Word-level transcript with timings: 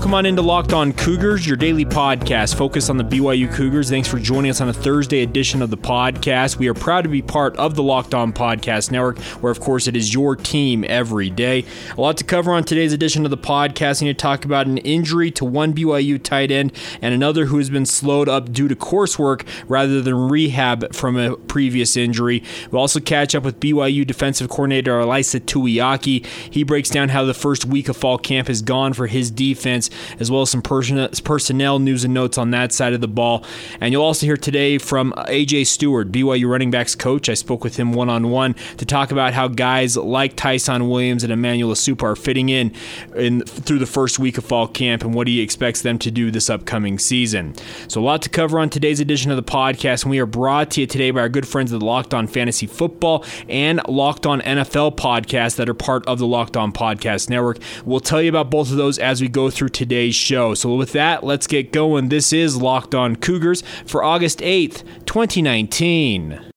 Welcome 0.00 0.14
on 0.14 0.24
into 0.24 0.40
Locked 0.40 0.72
On 0.72 0.94
Cougars, 0.94 1.46
your 1.46 1.58
daily 1.58 1.84
podcast 1.84 2.54
focused 2.54 2.88
on 2.88 2.96
the 2.96 3.04
BYU 3.04 3.52
Cougars. 3.52 3.90
Thanks 3.90 4.08
for 4.08 4.18
joining 4.18 4.50
us 4.50 4.62
on 4.62 4.70
a 4.70 4.72
Thursday 4.72 5.20
edition 5.20 5.60
of 5.60 5.68
the 5.68 5.76
podcast. 5.76 6.56
We 6.56 6.68
are 6.68 6.74
proud 6.74 7.02
to 7.02 7.10
be 7.10 7.20
part 7.20 7.54
of 7.56 7.74
the 7.74 7.82
Locked 7.82 8.14
On 8.14 8.32
Podcast 8.32 8.90
Network, 8.90 9.18
where, 9.42 9.52
of 9.52 9.60
course, 9.60 9.86
it 9.86 9.94
is 9.94 10.14
your 10.14 10.36
team 10.36 10.86
every 10.88 11.28
day. 11.28 11.66
A 11.98 12.00
lot 12.00 12.16
to 12.16 12.24
cover 12.24 12.50
on 12.50 12.64
today's 12.64 12.94
edition 12.94 13.26
of 13.26 13.30
the 13.30 13.36
podcast. 13.36 14.00
We 14.00 14.06
need 14.06 14.16
to 14.16 14.22
talk 14.22 14.46
about 14.46 14.66
an 14.66 14.78
injury 14.78 15.30
to 15.32 15.44
one 15.44 15.74
BYU 15.74 16.20
tight 16.20 16.50
end 16.50 16.72
and 17.02 17.12
another 17.12 17.44
who 17.44 17.58
has 17.58 17.68
been 17.68 17.84
slowed 17.84 18.26
up 18.26 18.54
due 18.54 18.68
to 18.68 18.74
coursework 18.74 19.46
rather 19.68 20.00
than 20.00 20.30
rehab 20.30 20.94
from 20.94 21.18
a 21.18 21.36
previous 21.36 21.94
injury. 21.94 22.42
We'll 22.70 22.80
also 22.80 23.00
catch 23.00 23.34
up 23.34 23.44
with 23.44 23.60
BYU 23.60 24.06
defensive 24.06 24.48
coordinator 24.48 24.92
Ilaisa 24.92 25.40
Tuiaki. 25.40 26.24
He 26.24 26.62
breaks 26.62 26.88
down 26.88 27.10
how 27.10 27.26
the 27.26 27.34
first 27.34 27.66
week 27.66 27.90
of 27.90 27.98
fall 27.98 28.16
camp 28.16 28.48
has 28.48 28.62
gone 28.62 28.94
for 28.94 29.06
his 29.06 29.30
defense 29.30 29.89
as 30.18 30.30
well 30.30 30.42
as 30.42 30.50
some 30.50 30.62
personnel 30.62 31.78
news 31.78 32.04
and 32.04 32.12
notes 32.12 32.38
on 32.38 32.50
that 32.50 32.72
side 32.72 32.92
of 32.92 33.00
the 33.00 33.08
ball. 33.08 33.44
And 33.80 33.92
you'll 33.92 34.04
also 34.04 34.26
hear 34.26 34.36
today 34.36 34.78
from 34.78 35.12
AJ 35.12 35.66
Stewart, 35.66 36.10
BYU 36.10 36.48
running 36.48 36.70
backs 36.70 36.94
coach. 36.94 37.28
I 37.28 37.34
spoke 37.34 37.64
with 37.64 37.76
him 37.76 37.92
one 37.92 38.08
on 38.08 38.30
one 38.30 38.54
to 38.76 38.84
talk 38.84 39.12
about 39.12 39.32
how 39.32 39.48
guys 39.48 39.96
like 39.96 40.36
Tyson 40.36 40.88
Williams 40.88 41.24
and 41.24 41.32
Emmanuel 41.32 41.72
Esukpa 41.72 42.02
are 42.02 42.16
fitting 42.16 42.48
in, 42.48 42.72
in 43.14 43.42
through 43.42 43.78
the 43.78 43.86
first 43.86 44.18
week 44.18 44.38
of 44.38 44.44
fall 44.44 44.66
camp 44.66 45.04
and 45.04 45.14
what 45.14 45.26
he 45.26 45.40
expects 45.40 45.82
them 45.82 45.98
to 45.98 46.10
do 46.10 46.30
this 46.30 46.50
upcoming 46.50 46.98
season. 46.98 47.54
So, 47.88 48.00
a 48.00 48.02
lot 48.02 48.22
to 48.22 48.28
cover 48.28 48.58
on 48.58 48.70
today's 48.70 49.00
edition 49.00 49.30
of 49.30 49.36
the 49.36 49.42
podcast, 49.42 50.02
and 50.02 50.10
we 50.10 50.18
are 50.18 50.26
brought 50.26 50.70
to 50.72 50.80
you 50.80 50.86
today 50.86 51.10
by 51.10 51.20
our 51.20 51.28
good 51.28 51.46
friends 51.46 51.72
at 51.72 51.80
the 51.80 51.86
Locked 51.86 52.14
On 52.14 52.26
Fantasy 52.26 52.66
Football 52.66 53.24
and 53.48 53.80
Locked 53.88 54.26
On 54.26 54.40
NFL 54.40 54.96
podcast 54.96 55.56
that 55.56 55.68
are 55.68 55.74
part 55.74 56.06
of 56.06 56.18
the 56.18 56.26
Locked 56.26 56.56
On 56.56 56.72
Podcast 56.72 57.30
Network. 57.30 57.58
We'll 57.84 58.00
tell 58.00 58.20
you 58.20 58.28
about 58.28 58.50
both 58.50 58.70
of 58.70 58.76
those 58.76 58.98
as 58.98 59.20
we 59.20 59.28
go 59.28 59.50
through 59.50 59.60
through 59.60 59.68
today's 59.80 60.14
show. 60.14 60.52
So, 60.52 60.74
with 60.74 60.92
that, 60.92 61.24
let's 61.24 61.46
get 61.46 61.72
going. 61.72 62.10
This 62.10 62.34
is 62.34 62.60
Locked 62.60 62.94
On 62.94 63.16
Cougars 63.16 63.62
for 63.86 64.04
August 64.04 64.40
8th, 64.40 64.84
2019. 65.06 66.49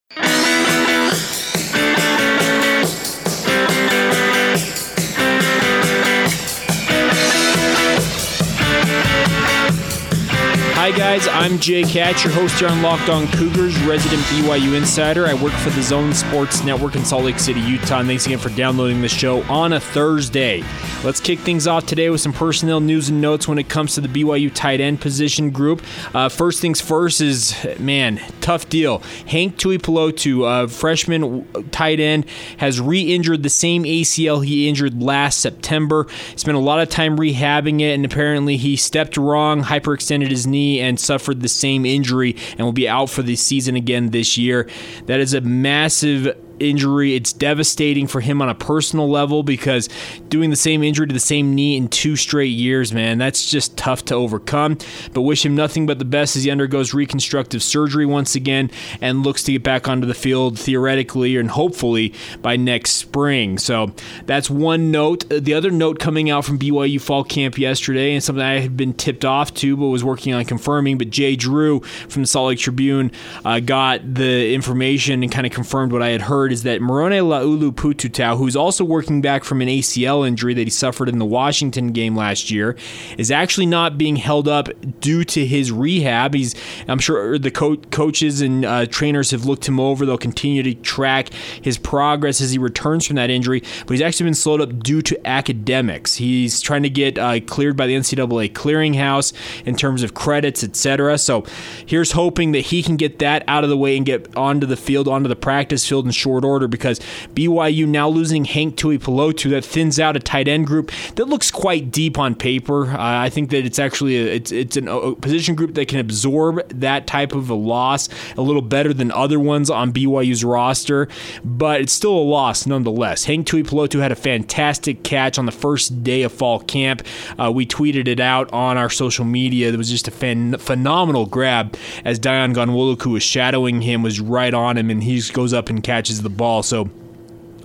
Hi, 10.83 10.91
guys. 10.91 11.29
I'm 11.29 11.59
Jay 11.59 11.85
Hatch, 11.85 12.25
your 12.25 12.33
host 12.33 12.59
here 12.59 12.67
on 12.67 12.81
Locked 12.81 13.07
On 13.07 13.25
Cougars, 13.27 13.81
resident 13.83 14.21
BYU 14.23 14.75
insider. 14.75 15.25
I 15.25 15.33
work 15.33 15.53
for 15.53 15.69
the 15.69 15.81
Zone 15.81 16.13
Sports 16.13 16.61
Network 16.65 16.97
in 16.97 17.05
Salt 17.05 17.23
Lake 17.23 17.39
City, 17.39 17.61
Utah. 17.61 17.99
And 17.99 18.07
thanks 18.09 18.25
again 18.25 18.37
for 18.37 18.49
downloading 18.49 19.01
the 19.01 19.07
show 19.07 19.43
on 19.43 19.71
a 19.71 19.79
Thursday. 19.79 20.61
Let's 21.01 21.21
kick 21.21 21.39
things 21.39 21.67
off 21.67 21.85
today 21.85 22.09
with 22.09 22.19
some 22.19 22.33
personnel 22.33 22.81
news 22.81 23.07
and 23.07 23.21
notes 23.21 23.47
when 23.47 23.59
it 23.59 23.69
comes 23.69 23.95
to 23.95 24.01
the 24.01 24.09
BYU 24.09 24.53
tight 24.53 24.81
end 24.81 24.99
position 24.99 25.51
group. 25.51 25.81
Uh, 26.13 26.27
first 26.27 26.59
things 26.59 26.81
first 26.81 27.21
is, 27.21 27.55
man, 27.79 28.21
tough 28.41 28.67
deal. 28.67 28.99
Hank 29.27 29.55
Tuipulotu, 29.55 30.63
a 30.63 30.67
freshman 30.67 31.45
tight 31.71 32.01
end, 32.01 32.25
has 32.57 32.81
re 32.81 32.99
injured 32.99 33.43
the 33.43 33.49
same 33.49 33.83
ACL 33.83 34.45
he 34.45 34.67
injured 34.67 35.01
last 35.01 35.39
September. 35.39 36.07
Spent 36.35 36.57
a 36.57 36.59
lot 36.61 36.81
of 36.81 36.89
time 36.89 37.17
rehabbing 37.17 37.79
it, 37.79 37.93
and 37.93 38.03
apparently 38.03 38.57
he 38.57 38.75
stepped 38.75 39.15
wrong, 39.15 39.63
hyperextended 39.63 40.29
his 40.29 40.45
knee 40.45 40.72
and 40.79 40.99
suffered 40.99 41.41
the 41.41 41.49
same 41.49 41.85
injury 41.85 42.35
and 42.51 42.61
will 42.61 42.71
be 42.71 42.87
out 42.87 43.09
for 43.09 43.21
the 43.21 43.35
season 43.35 43.75
again 43.75 44.09
this 44.09 44.37
year. 44.37 44.69
That 45.05 45.19
is 45.19 45.33
a 45.33 45.41
massive 45.41 46.37
injury. 46.59 47.15
It's 47.15 47.33
devastating 47.33 48.07
for 48.07 48.21
him 48.21 48.41
on 48.41 48.49
a 48.49 48.55
personal 48.55 49.09
level 49.09 49.43
because 49.43 49.89
doing 50.29 50.49
the 50.49 50.55
same 50.55 50.83
injury 50.83 51.07
to 51.07 51.13
the 51.13 51.19
same 51.19 51.53
knee 51.53 51.77
in 51.77 51.87
two 51.87 52.15
straight 52.15 52.47
years, 52.47 52.93
man, 52.93 53.17
that's 53.17 53.49
just 53.49 53.77
tough 53.77 54.05
to 54.05 54.15
overcome. 54.15 54.77
But 55.13 55.21
wish 55.21 55.45
him 55.45 55.55
nothing 55.55 55.85
but 55.85 55.99
the 55.99 56.05
best 56.05 56.35
as 56.35 56.43
he 56.43 56.51
undergoes 56.51 56.93
reconstructive 56.93 57.61
surgery 57.61 58.05
once 58.05 58.35
again 58.35 58.71
and 59.01 59.23
looks 59.23 59.43
to 59.43 59.51
get 59.51 59.63
back 59.63 59.87
onto 59.87 60.07
the 60.07 60.13
field 60.13 60.57
theoretically 60.57 61.37
and 61.37 61.51
hopefully 61.51 62.13
by 62.41 62.55
next 62.55 62.91
spring. 62.91 63.57
So 63.57 63.93
that's 64.25 64.49
one 64.49 64.91
note. 64.91 65.27
The 65.29 65.53
other 65.53 65.71
note 65.71 65.99
coming 65.99 66.29
out 66.29 66.45
from 66.45 66.59
BYU 66.59 67.01
Fall 67.01 67.23
Camp 67.23 67.57
yesterday, 67.57 68.13
and 68.13 68.23
something 68.23 68.43
I 68.43 68.59
had 68.59 68.77
been 68.77 68.93
tipped 68.93 69.25
off 69.25 69.53
to 69.55 69.75
but 69.75 69.87
was 69.87 70.03
working 70.03 70.33
on 70.33 70.45
confirming, 70.45 70.97
but 70.97 71.09
Jay 71.09 71.35
Drew 71.35 71.81
from 71.81 72.23
the 72.23 72.27
Salt 72.27 72.49
Lake 72.49 72.59
Tribune 72.59 73.11
uh, 73.43 73.59
got 73.59 74.01
the 74.13 74.53
information 74.53 75.23
and 75.23 75.31
kind 75.31 75.45
of 75.45 75.51
confirmed 75.51 75.91
what 75.91 76.01
I 76.01 76.09
had 76.09 76.21
heard 76.21 76.52
is 76.53 76.63
that 76.63 76.81
Moroni 76.81 77.17
Laulu 77.17 77.71
Pututau, 77.71 78.37
who's 78.37 78.55
also 78.55 78.85
working 78.85 79.21
back 79.21 79.43
from 79.43 79.59
an 79.59 79.67
ACL 79.67 80.25
injury 80.25 80.53
that 80.53 80.63
he 80.63 80.69
suffered 80.69 81.09
in 81.09 81.17
the 81.17 81.25
Washington 81.25 81.87
game 81.91 82.15
last 82.15 82.51
year, 82.51 82.77
is 83.17 83.31
actually 83.31 83.65
not 83.65 83.97
being 83.97 84.15
held 84.15 84.47
up 84.47 84.69
due 84.99 85.23
to 85.25 85.45
his 85.45 85.71
rehab. 85.71 86.35
He's, 86.35 86.53
I'm 86.87 86.99
sure 86.99 87.39
the 87.39 87.49
co- 87.49 87.77
coaches 87.77 88.39
and 88.39 88.63
uh, 88.63 88.85
trainers 88.85 89.31
have 89.31 89.45
looked 89.45 89.67
him 89.67 89.79
over. 89.79 90.05
They'll 90.05 90.17
continue 90.17 90.61
to 90.61 90.75
track 90.75 91.33
his 91.33 91.79
progress 91.79 92.39
as 92.39 92.51
he 92.51 92.59
returns 92.59 93.07
from 93.07 93.15
that 93.15 93.31
injury, 93.31 93.61
but 93.79 93.89
he's 93.89 94.01
actually 94.01 94.25
been 94.25 94.35
slowed 94.35 94.61
up 94.61 94.83
due 94.83 95.01
to 95.01 95.27
academics. 95.27 96.15
He's 96.15 96.61
trying 96.61 96.83
to 96.83 96.89
get 96.89 97.17
uh, 97.17 97.39
cleared 97.41 97.75
by 97.75 97.87
the 97.87 97.95
NCAA 97.95 98.53
clearinghouse 98.53 99.33
in 99.65 99.75
terms 99.75 100.03
of 100.03 100.13
credits, 100.13 100.63
etc. 100.63 101.17
So 101.17 101.45
here's 101.87 102.11
hoping 102.11 102.51
that 102.51 102.61
he 102.61 102.83
can 102.83 102.95
get 102.95 103.17
that 103.19 103.43
out 103.47 103.63
of 103.63 103.71
the 103.71 103.77
way 103.77 103.97
and 103.97 104.05
get 104.05 104.37
onto 104.37 104.67
the 104.67 104.77
field, 104.77 105.07
onto 105.07 105.27
the 105.27 105.35
practice 105.35 105.87
field 105.87 106.05
in 106.05 106.11
short 106.11 106.32
short 106.33 106.43
order 106.43 106.67
because 106.67 106.99
BYU 107.35 107.87
now 107.87 108.09
losing 108.09 108.45
Hank 108.45 108.75
Tuipulotu 108.75 109.51
that 109.51 109.63
thins 109.63 109.99
out 109.99 110.17
a 110.17 110.19
tight 110.19 110.47
end 110.47 110.65
group 110.65 110.91
that 111.15 111.25
looks 111.25 111.51
quite 111.51 111.91
deep 111.91 112.17
on 112.17 112.33
paper. 112.33 112.87
Uh, 112.87 112.97
I 112.97 113.29
think 113.29 113.51
that 113.51 113.65
it's 113.65 113.77
actually 113.77 114.17
a, 114.17 114.35
it's 114.35 114.51
it's 114.51 114.77
an, 114.77 114.87
a 114.87 115.13
position 115.13 115.53
group 115.53 115.75
that 115.75 115.87
can 115.87 115.99
absorb 115.99 116.67
that 116.69 117.05
type 117.05 117.33
of 117.33 117.51
a 117.51 117.53
loss 117.53 118.09
a 118.35 118.41
little 118.41 118.63
better 118.63 118.93
than 118.93 119.11
other 119.11 119.39
ones 119.39 119.69
on 119.69 119.93
BYU's 119.93 120.43
roster, 120.43 121.07
but 121.43 121.81
it's 121.81 121.93
still 121.93 122.17
a 122.17 122.27
loss 122.37 122.65
nonetheless. 122.65 123.25
Hank 123.25 123.45
Tuipulotu 123.45 123.99
had 123.99 124.11
a 124.11 124.15
fantastic 124.15 125.03
catch 125.03 125.37
on 125.37 125.45
the 125.45 125.51
first 125.51 126.03
day 126.03 126.23
of 126.23 126.31
fall 126.31 126.61
camp. 126.61 127.03
Uh, 127.39 127.51
we 127.51 127.67
tweeted 127.67 128.07
it 128.07 128.19
out 128.19 128.51
on 128.51 128.77
our 128.77 128.89
social 128.89 129.25
media. 129.25 129.69
It 129.69 129.77
was 129.77 129.89
just 129.89 130.07
a 130.07 130.11
fan, 130.11 130.57
phenomenal 130.57 131.27
grab 131.27 131.75
as 132.03 132.19
Dayan 132.19 132.55
Ghanwoloku 132.55 133.11
was 133.11 133.23
shadowing 133.23 133.81
him, 133.81 134.01
was 134.01 134.19
right 134.19 134.53
on 134.53 134.77
him, 134.77 134.89
and 134.89 135.03
he 135.03 135.21
goes 135.31 135.53
up 135.53 135.69
and 135.69 135.83
catches 135.83 136.22
the 136.23 136.29
ball. 136.29 136.63
So 136.63 136.89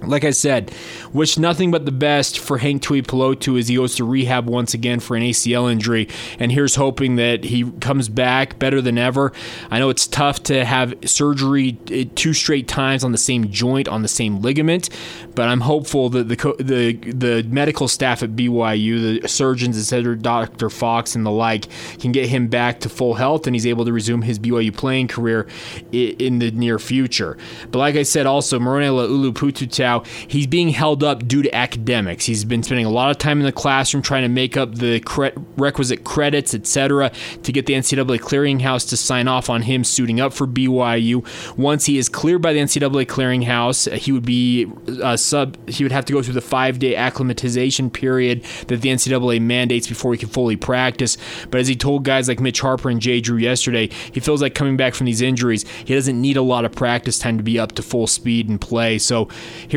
like 0.03 0.25
I 0.25 0.31
said, 0.31 0.73
wish 1.13 1.39
nothing 1.39 1.71
but 1.71 1.85
the 1.85 1.93
best 1.93 2.39
for 2.39 2.59
Hank 2.59 2.83
Tuipulotu 2.83 3.59
as 3.59 3.69
he 3.69 3.77
goes 3.77 3.97
to 3.97 4.05
rehab 4.05 4.49
once 4.49 4.75
again 4.75 5.01
for 5.01 5.17
an 5.17 5.23
ACL 5.23 5.71
injury. 5.71 6.09
And 6.39 6.53
here's 6.53 6.77
hoping 6.77 7.17
that 7.17 7.45
he 7.45 7.71
comes 7.81 8.09
back 8.09 8.59
better 8.59 8.81
than 8.81 8.97
ever. 8.97 9.33
I 9.71 9.79
know 9.79 9.91
it's 9.91 10.07
tough 10.07 10.43
to 10.45 10.65
have 10.65 10.95
surgery 11.05 11.79
eh, 11.91 12.05
two 12.15 12.33
straight 12.33 12.69
times 12.69 13.03
on 13.03 13.13
the 13.13 13.19
same 13.19 13.51
joint, 13.51 13.89
on 13.89 14.03
the 14.03 14.09
same 14.09 14.41
ligament, 14.41 14.89
but 15.35 15.49
I'm 15.49 15.63
hopeful 15.63 16.09
that 16.11 16.29
the 16.29 16.37
the 16.59 16.93
the 17.13 17.43
medical 17.49 17.89
staff 17.89 18.23
at 18.23 18.31
BYU, 18.31 19.23
the 19.23 19.29
surgeons, 19.29 19.79
etc., 19.79 20.17
Dr. 20.17 20.71
Fox 20.71 21.15
and 21.15 21.27
the 21.27 21.31
like, 21.31 21.67
can 21.99 22.13
get 22.13 22.29
him 22.29 22.49
back 22.49 22.81
to 22.81 22.89
full 22.89 23.15
health 23.15 23.47
and 23.47 23.55
he's 23.57 23.67
able 23.67 23.85
to 23.85 23.93
resume 23.93 24.23
his 24.23 24.39
BYU 24.39 24.75
playing 24.75 25.09
career 25.09 25.49
in 25.91 26.39
the 26.39 26.51
near 26.53 26.79
future. 26.79 27.37
But 27.71 27.79
like 27.79 27.97
I 27.97 28.03
said, 28.05 28.27
also 28.27 28.59
Moroni 28.59 28.87
Laulu 28.87 29.33
Pututau 29.33 29.88
he's 30.29 30.47
being 30.47 30.71
held 30.71 31.03
up 31.03 31.27
due 31.27 31.43
to 31.43 31.55
academics. 31.55 32.27
He's 32.27 32.45
been 32.45 32.63
spending 32.63 32.87
a 32.87 32.91
lot 32.91 33.11
of 33.11 33.19
time 33.19 33.39
in 33.41 33.47
the 33.47 33.53
classroom 33.53 34.03
trying 34.03 34.23
to 34.23 34.29
make 34.29 34.57
up 34.57 34.75
the 34.77 35.01
cre- 35.01 35.37
requisite 35.57 36.05
credits, 36.05 36.55
etc., 36.55 37.11
to 37.43 37.53
get 37.53 37.67
the 37.67 37.75
NCAA 37.75 38.19
clearinghouse 38.19 38.89
to 38.91 38.97
sign 38.97 39.29
off 39.29 39.51
on 39.51 39.63
him 39.63 39.85
suiting 39.85 40.21
up 40.21 40.33
for 40.33 40.47
BYU. 40.47 41.27
Once 41.57 41.87
he 41.87 41.99
is 41.99 42.09
cleared 42.09 42.43
by 42.43 42.53
the 42.53 42.61
NCAA 42.61 43.07
clearinghouse, 43.07 43.93
he 43.97 44.13
would 44.13 44.25
be 44.25 44.67
uh, 45.03 45.17
sub. 45.17 45.57
He 45.69 45.85
would 45.85 45.93
have 45.93 46.05
to 46.07 46.13
go 46.13 46.23
through 46.23 46.35
the 46.35 46.41
five-day 46.41 46.95
acclimatization 46.97 47.91
period 47.91 48.45
that 48.69 48.81
the 48.83 48.89
NCAA 48.89 49.41
mandates 49.41 49.87
before 49.87 50.13
he 50.13 50.19
can 50.19 50.29
fully 50.29 50.57
practice. 50.57 51.17
But 51.51 51.61
as 51.61 51.69
he 51.69 51.77
told 51.77 52.05
guys 52.05 52.29
like 52.29 52.41
Mitch 52.41 52.61
Harper 52.61 52.91
and 52.91 53.01
Jay 53.01 53.21
Drew 53.21 53.39
yesterday, 53.39 53.89
he 54.13 54.21
feels 54.21 54.43
like 54.43 54.55
coming 54.55 54.77
back 54.77 54.95
from 54.95 55.07
these 55.07 55.23
injuries, 55.23 55.69
he 55.85 55.95
doesn't 55.95 56.21
need 56.21 56.37
a 56.37 56.43
lot 56.43 56.65
of 56.65 56.73
practice 56.73 57.19
time 57.19 57.37
to 57.37 57.43
be 57.43 57.59
up 57.59 57.73
to 57.73 57.83
full 57.83 58.07
speed 58.07 58.49
and 58.49 58.61
play. 58.61 58.99
So 58.99 59.29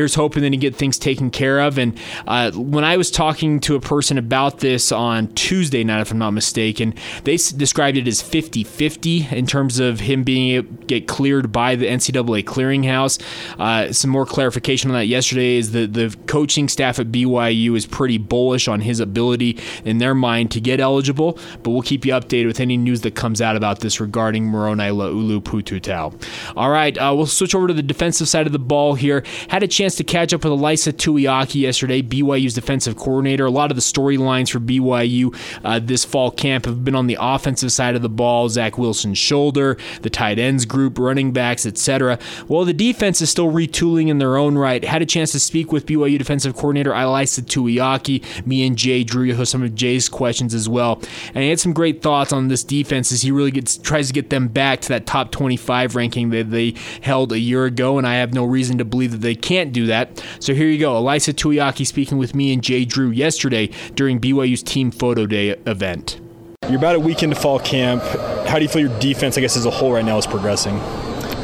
here's 0.02 0.16
hoping 0.16 0.42
that 0.42 0.52
he 0.52 0.58
get 0.58 0.74
things 0.74 0.98
taken 0.98 1.30
care 1.30 1.60
of. 1.60 1.78
And 1.78 1.96
uh, 2.26 2.50
when 2.52 2.82
I 2.82 2.96
was 2.96 3.08
talking 3.08 3.60
to 3.60 3.76
a 3.76 3.80
person 3.80 4.18
about 4.18 4.58
this 4.58 4.90
on 4.90 5.28
Tuesday 5.28 5.84
night, 5.84 6.00
if 6.00 6.10
I'm 6.10 6.18
not 6.18 6.32
mistaken, 6.32 6.94
they 7.22 7.36
described 7.36 7.96
it 7.96 8.08
as 8.08 8.20
50 8.20 8.64
50 8.64 9.28
in 9.30 9.46
terms 9.46 9.78
of 9.78 10.00
him 10.00 10.24
being 10.24 10.56
able 10.56 10.76
to 10.76 10.86
get 10.86 11.06
cleared 11.06 11.52
by 11.52 11.76
the 11.76 11.86
NCAA 11.86 12.42
clearinghouse. 12.42 13.22
Uh, 13.60 13.92
some 13.92 14.10
more 14.10 14.26
clarification 14.26 14.90
on 14.90 14.96
that 14.96 15.06
yesterday 15.06 15.56
is 15.56 15.70
that 15.70 15.92
the 15.92 16.16
coaching 16.26 16.68
staff 16.68 16.98
at 16.98 17.12
BYU 17.12 17.76
is 17.76 17.86
pretty 17.86 18.18
bullish 18.18 18.66
on 18.66 18.80
his 18.80 18.98
ability 18.98 19.60
in 19.84 19.98
their 19.98 20.16
mind 20.16 20.50
to 20.50 20.60
get 20.60 20.80
eligible, 20.80 21.38
but 21.62 21.70
we'll 21.70 21.82
keep 21.82 22.04
you 22.04 22.12
updated 22.12 22.48
with 22.48 22.58
any 22.58 22.76
news 22.76 23.02
that 23.02 23.14
comes 23.14 23.40
out 23.40 23.54
about 23.54 23.80
this 23.80 24.00
regarding 24.00 24.46
Moroni 24.46 24.90
Laulu 24.90 25.40
Pututau. 25.40 26.12
All 26.56 26.70
right, 26.70 26.98
uh, 26.98 27.12
we'll 27.16 27.26
switch 27.26 27.54
over 27.54 27.68
to 27.68 27.74
the 27.74 27.82
defensive 27.84 28.28
side 28.28 28.46
of 28.46 28.52
the 28.52 28.58
ball 28.58 28.94
here. 28.94 29.22
Had 29.48 29.62
a 29.62 29.68
chance 29.68 29.91
chance 29.92 29.96
to 29.96 30.04
catch 30.04 30.32
up 30.32 30.44
with 30.44 30.52
Ilaisa 30.52 30.92
Tuiaki 30.92 31.62
yesterday, 31.62 32.00
BYU's 32.00 32.54
defensive 32.54 32.96
coordinator. 32.96 33.44
A 33.44 33.50
lot 33.50 33.70
of 33.70 33.76
the 33.76 33.82
storylines 33.82 34.50
for 34.50 34.58
BYU 34.58 35.34
uh, 35.64 35.80
this 35.80 36.04
fall 36.04 36.30
camp 36.30 36.64
have 36.64 36.82
been 36.82 36.94
on 36.94 37.08
the 37.08 37.18
offensive 37.20 37.72
side 37.72 37.94
of 37.94 38.00
the 38.00 38.08
ball. 38.08 38.48
Zach 38.48 38.78
Wilson's 38.78 39.18
shoulder, 39.18 39.76
the 40.00 40.08
tight 40.08 40.38
ends 40.38 40.64
group, 40.64 40.98
running 40.98 41.32
backs, 41.32 41.66
etc. 41.66 42.18
Well, 42.48 42.64
the 42.64 42.72
defense 42.72 43.20
is 43.20 43.28
still 43.28 43.50
retooling 43.52 44.08
in 44.08 44.18
their 44.18 44.36
own 44.36 44.56
right. 44.56 44.82
Had 44.82 45.02
a 45.02 45.06
chance 45.06 45.32
to 45.32 45.40
speak 45.40 45.72
with 45.72 45.84
BYU 45.84 46.16
defensive 46.16 46.54
coordinator 46.54 46.92
Ilaisa 46.92 47.42
Tuiaki. 47.42 48.46
Me 48.46 48.66
and 48.66 48.78
Jay 48.78 49.04
drew 49.04 49.44
some 49.44 49.62
of 49.62 49.74
Jay's 49.74 50.08
questions 50.08 50.54
as 50.54 50.68
well, 50.68 51.02
and 51.34 51.42
he 51.42 51.50
had 51.50 51.60
some 51.60 51.72
great 51.72 52.00
thoughts 52.00 52.32
on 52.32 52.48
this 52.48 52.64
defense 52.64 53.12
as 53.12 53.22
he 53.22 53.30
really 53.30 53.50
gets 53.50 53.76
tries 53.76 54.06
to 54.06 54.14
get 54.14 54.30
them 54.30 54.48
back 54.48 54.80
to 54.80 54.88
that 54.88 55.06
top 55.06 55.32
25 55.32 55.96
ranking 55.96 56.30
that 56.30 56.50
they 56.50 56.74
held 57.02 57.32
a 57.32 57.38
year 57.38 57.66
ago, 57.66 57.98
and 57.98 58.06
I 58.06 58.14
have 58.14 58.32
no 58.32 58.44
reason 58.44 58.78
to 58.78 58.84
believe 58.84 59.12
that 59.12 59.20
they 59.20 59.34
can't 59.34 59.72
do 59.72 59.81
that. 59.86 60.22
So 60.40 60.54
here 60.54 60.68
you 60.68 60.78
go, 60.78 61.00
Ilaisa 61.00 61.32
Tuiaki 61.32 61.86
speaking 61.86 62.18
with 62.18 62.34
me 62.34 62.52
and 62.52 62.62
Jay 62.62 62.84
Drew 62.84 63.10
yesterday 63.10 63.70
during 63.94 64.20
BYU's 64.20 64.62
Team 64.62 64.90
Photo 64.90 65.26
Day 65.26 65.50
event. 65.66 66.20
You're 66.68 66.78
about 66.78 66.94
a 66.94 67.00
week 67.00 67.22
into 67.22 67.36
fall 67.36 67.58
camp. 67.58 68.02
How 68.46 68.56
do 68.58 68.62
you 68.62 68.68
feel 68.68 68.88
your 68.88 69.00
defense, 69.00 69.36
I 69.36 69.40
guess, 69.40 69.56
as 69.56 69.66
a 69.66 69.70
whole 69.70 69.92
right 69.92 70.04
now 70.04 70.16
is 70.16 70.26
progressing? 70.26 70.76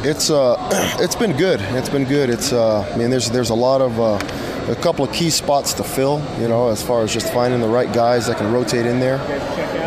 It's 0.01 0.29
uh, 0.29 0.55
it's 0.99 1.15
been 1.15 1.35
good. 1.35 1.59
It's 1.61 1.89
been 1.89 2.05
good. 2.05 2.29
It's 2.29 2.53
uh, 2.53 2.89
I 2.93 2.97
mean, 2.97 3.09
there's 3.09 3.29
there's 3.29 3.49
a 3.49 3.55
lot 3.55 3.81
of 3.81 3.99
uh, 3.99 4.71
a 4.71 4.75
couple 4.75 5.03
of 5.03 5.13
key 5.13 5.29
spots 5.29 5.73
to 5.73 5.83
fill. 5.83 6.21
You 6.39 6.47
know, 6.47 6.69
as 6.69 6.81
far 6.81 7.03
as 7.03 7.13
just 7.13 7.33
finding 7.33 7.59
the 7.59 7.67
right 7.67 7.91
guys 7.93 8.27
that 8.27 8.37
can 8.37 8.51
rotate 8.53 8.85
in 8.85 8.99
there. 8.99 9.19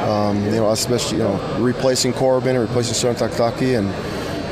Um, 0.07 0.45
you 0.45 0.51
know, 0.51 0.71
especially 0.71 1.19
you 1.19 1.25
know 1.25 1.57
replacing 1.59 2.13
Corbin 2.13 2.57
and 2.57 2.69
replacing 2.69 2.95
Son 2.95 3.15
Takitaki 3.15 3.79
and 3.79 3.89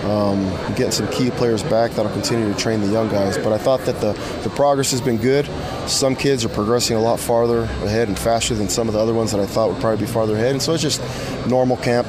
um, 0.05 0.45
getting 0.75 0.91
some 0.91 1.09
key 1.09 1.31
players 1.31 1.63
back 1.63 1.91
that'll 1.93 2.13
continue 2.13 2.53
to 2.53 2.59
train 2.59 2.81
the 2.81 2.87
young 2.87 3.09
guys. 3.09 3.37
But 3.37 3.53
I 3.53 3.59
thought 3.59 3.81
that 3.87 4.01
the, 4.01 4.13
the 4.43 4.51
progress 4.51 4.91
has 4.93 5.01
been 5.01 5.19
good. 5.19 5.47
Some 5.87 6.17
kids 6.17 6.45
are 6.45 6.49
progressing 6.49 6.97
a 6.97 7.01
lot 7.01 7.21
farther 7.21 7.63
ahead 7.85 8.09
and 8.09 8.19
faster 8.19 8.55
than 8.55 8.69
some 8.69 8.89
of 8.89 8.95
the 8.95 9.01
other 9.01 9.15
ones 9.15 9.33
that 9.33 9.41
I 9.41 9.47
thought 9.47 9.71
would 9.71 9.81
probably 9.81 10.07
be 10.07 10.11
farther 10.11 10.35
ahead. 10.35 10.53
And 10.53 10.63
so 10.63 10.73
it's 10.73 10.83
just 10.83 11.03
normal 11.47 11.77
camp. 11.77 12.07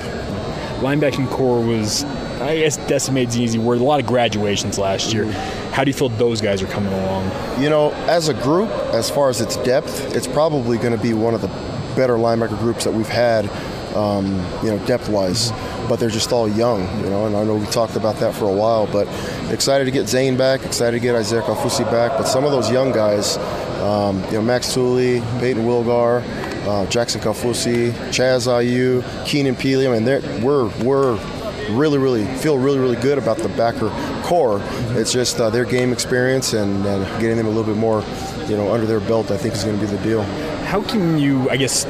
Linebacking 0.80 1.30
core 1.30 1.62
was, 1.62 2.04
I 2.42 2.58
guess, 2.58 2.78
decimated 2.78 3.36
easy 3.36 3.60
word. 3.60 3.82
A 3.82 3.84
lot 3.84 4.00
of 4.00 4.08
graduations 4.08 4.80
last 4.80 5.14
year. 5.14 5.32
How 5.72 5.84
do 5.84 5.90
you 5.90 5.94
feel 5.94 6.10
those 6.10 6.42
guys 6.42 6.62
are 6.62 6.68
coming 6.68 6.92
along? 6.92 7.30
You 7.62 7.70
know, 7.70 7.92
as 8.08 8.30
a 8.30 8.34
group, 8.34 8.70
as 8.94 9.10
far 9.10 9.30
as 9.30 9.42
its 9.42 9.58
depth, 9.58 10.16
it's 10.16 10.28
probably 10.28 10.78
going 10.78 10.96
to 10.96 11.02
be 11.02 11.14
one 11.14 11.34
of 11.34 11.42
the 11.42 11.48
better 11.96 12.16
linebacker 12.16 12.58
groups 12.58 12.84
that 12.86 12.94
we've 12.94 13.08
had, 13.08 13.48
um, 13.96 14.26
you 14.64 14.72
know, 14.72 14.80
depth-wise 14.88 15.52
but 15.92 16.00
they're 16.00 16.10
just 16.10 16.32
all 16.32 16.48
young, 16.48 16.80
you 17.04 17.10
know. 17.10 17.26
And 17.26 17.36
I 17.36 17.44
know 17.44 17.58
we 17.58 17.66
talked 17.66 17.98
about 17.98 18.16
that 18.22 18.34
for 18.34 18.46
a 18.46 18.54
while, 18.54 18.88
but 18.88 19.10
excited 19.52 19.84
to 19.84 19.92
get 19.92 20.08
Zane 20.08 20.38
back, 20.38 20.64
excited 20.64 20.94
to 20.98 21.02
get 21.02 21.16
Isaiah 21.16 21.42
Kaufusi 21.42 21.84
back. 21.92 22.12
But 22.12 22.30
some 22.30 22.46
of 22.46 22.52
those 22.52 22.72
young 22.72 22.94
guys, 22.94 23.36
um, 23.82 24.24
you 24.28 24.36
know, 24.36 24.42
Max 24.42 24.74
Tooley, 24.74 25.20
Payton 25.40 25.66
Wilgar, 25.66 26.24
uh, 26.66 26.86
Jackson 26.86 27.20
Kaufusi, 27.20 27.92
Chaz 28.08 28.48
Ayu, 28.48 29.04
Keenan 29.26 29.54
Pili. 29.54 29.86
I 29.86 30.00
mean, 30.00 30.42
we're 30.42 30.70
we're 30.82 31.20
really, 31.72 31.98
really 31.98 32.26
feel 32.38 32.58
really, 32.58 32.80
really 32.80 32.96
good 33.02 33.18
about 33.18 33.36
the 33.36 33.50
backer 33.50 33.90
core. 34.24 34.62
It's 34.92 35.12
just 35.12 35.42
uh, 35.42 35.50
their 35.50 35.66
game 35.66 35.92
experience 35.92 36.54
and, 36.54 36.86
and 36.86 37.04
getting 37.20 37.36
them 37.36 37.48
a 37.48 37.50
little 37.50 37.66
bit 37.66 37.76
more, 37.76 38.02
you 38.48 38.56
know, 38.56 38.74
under 38.74 38.86
their 38.86 39.02
belt. 39.02 39.30
I 39.30 39.36
think 39.36 39.56
is 39.56 39.66
going 39.66 39.78
to 39.78 39.86
be 39.86 39.92
the 39.92 40.02
deal. 40.04 40.24
How 40.64 40.82
can 40.82 41.18
you, 41.20 41.50
I 41.50 41.58
guess, 41.58 41.86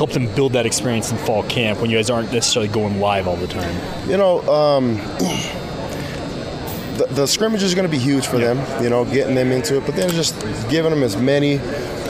help 0.00 0.12
them 0.12 0.34
build 0.34 0.54
that 0.54 0.64
experience 0.64 1.12
in 1.12 1.18
fall 1.18 1.42
camp 1.42 1.78
when 1.78 1.90
you 1.90 1.98
guys 1.98 2.08
aren't 2.08 2.32
necessarily 2.32 2.72
going 2.72 2.98
live 3.00 3.28
all 3.28 3.36
the 3.36 3.46
time? 3.46 4.08
You 4.08 4.16
know, 4.16 4.40
um, 4.48 4.96
the, 7.00 7.14
the 7.14 7.26
scrimmage 7.26 7.62
is 7.62 7.74
going 7.74 7.86
to 7.86 7.90
be 7.90 7.98
huge 7.98 8.26
for 8.26 8.38
them. 8.38 8.58
You 8.82 8.90
know, 8.90 9.04
getting 9.04 9.34
them 9.34 9.52
into 9.52 9.78
it, 9.78 9.86
but 9.86 9.96
then 9.96 10.10
just 10.10 10.38
giving 10.68 10.90
them 10.90 11.02
as 11.02 11.16
many 11.16 11.58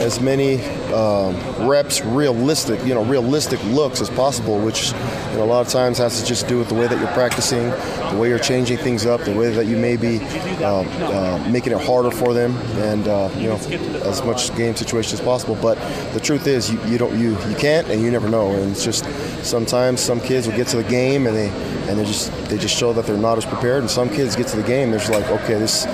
as 0.01 0.19
many 0.19 0.59
um, 0.91 1.35
reps, 1.69 2.01
realistic, 2.01 2.83
you 2.83 2.95
know, 2.95 3.03
realistic 3.05 3.63
looks 3.65 4.01
as 4.01 4.09
possible, 4.09 4.59
which 4.59 4.91
you 4.91 5.37
know, 5.37 5.43
a 5.43 5.45
lot 5.45 5.63
of 5.63 5.71
times 5.71 5.99
has 5.99 6.19
to 6.19 6.25
just 6.25 6.47
do 6.47 6.57
with 6.57 6.69
the 6.69 6.73
way 6.73 6.87
that 6.87 6.97
you're 6.97 7.07
practicing, 7.09 7.69
the 7.69 8.17
way 8.19 8.27
you're 8.27 8.39
changing 8.39 8.77
things 8.79 9.05
up, 9.05 9.21
the 9.21 9.33
way 9.33 9.51
that 9.51 9.67
you 9.67 9.77
may 9.77 9.95
be 9.95 10.17
um, 10.63 10.87
uh, 11.03 11.37
making 11.49 11.71
it 11.71 11.79
harder 11.79 12.09
for 12.09 12.33
them, 12.33 12.57
and 12.79 13.07
uh, 13.07 13.29
you 13.35 13.47
know, 13.47 13.57
as 14.03 14.23
much 14.23 14.55
game 14.57 14.75
situation 14.75 15.13
as 15.13 15.23
possible. 15.23 15.55
But 15.61 15.75
the 16.13 16.19
truth 16.19 16.47
is, 16.47 16.71
you, 16.71 16.83
you 16.85 16.97
don't, 16.97 17.17
you 17.17 17.37
you 17.47 17.55
can't, 17.55 17.87
and 17.87 18.01
you 18.01 18.09
never 18.09 18.27
know. 18.27 18.51
And 18.51 18.71
it's 18.71 18.83
just 18.83 19.05
sometimes 19.45 20.01
some 20.01 20.19
kids 20.19 20.47
will 20.47 20.55
get 20.55 20.67
to 20.67 20.77
the 20.77 20.83
game 20.83 21.27
and 21.27 21.35
they 21.35 21.49
and 21.87 21.97
they 21.97 22.05
just 22.05 22.31
they 22.49 22.57
just 22.57 22.77
show 22.77 22.93
that 22.93 23.05
they're 23.05 23.17
not 23.17 23.37
as 23.37 23.45
prepared, 23.45 23.81
and 23.81 23.89
some 23.89 24.09
kids 24.09 24.35
get 24.35 24.47
to 24.47 24.57
the 24.57 24.63
game, 24.63 24.91
they're 24.91 24.99
just 24.99 25.11
like, 25.11 25.27
okay, 25.29 25.55
this, 25.55 25.85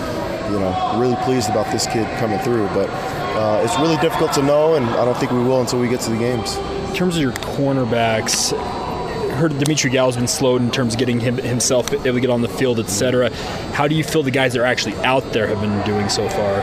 you 0.51 0.59
know, 0.59 0.97
really 0.99 1.15
pleased 1.23 1.49
about 1.49 1.71
this 1.71 1.85
kid 1.87 2.05
coming 2.19 2.39
through, 2.39 2.67
but 2.67 2.89
uh, 3.37 3.61
it's 3.63 3.77
really 3.79 3.97
difficult 3.97 4.33
to 4.33 4.41
know, 4.41 4.75
and 4.75 4.85
I 4.85 5.05
don't 5.05 5.17
think 5.17 5.31
we 5.31 5.39
will 5.39 5.61
until 5.61 5.79
we 5.79 5.87
get 5.87 6.01
to 6.01 6.09
the 6.09 6.17
games. 6.17 6.57
In 6.89 6.95
terms 6.95 7.15
of 7.15 7.21
your 7.21 7.33
cornerbacks, 7.33 8.51
I 8.57 9.35
heard 9.35 9.57
Dimitri 9.59 9.91
Gallow's 9.91 10.15
been 10.15 10.27
slowed 10.27 10.61
in 10.61 10.71
terms 10.71 10.93
of 10.93 10.99
getting 10.99 11.19
him, 11.19 11.37
himself 11.37 11.93
able 11.93 12.13
to 12.13 12.19
get 12.19 12.31
on 12.31 12.41
the 12.41 12.49
field, 12.49 12.79
etc. 12.79 13.31
How 13.73 13.87
do 13.87 13.93
you 13.93 14.03
feel 14.03 14.23
the 14.23 14.31
guys 14.31 14.53
that 14.53 14.61
are 14.61 14.65
actually 14.65 14.95
out 14.97 15.31
there 15.33 15.45
have 15.45 15.61
been 15.61 15.85
doing 15.85 16.09
so 16.09 16.27
far? 16.29 16.55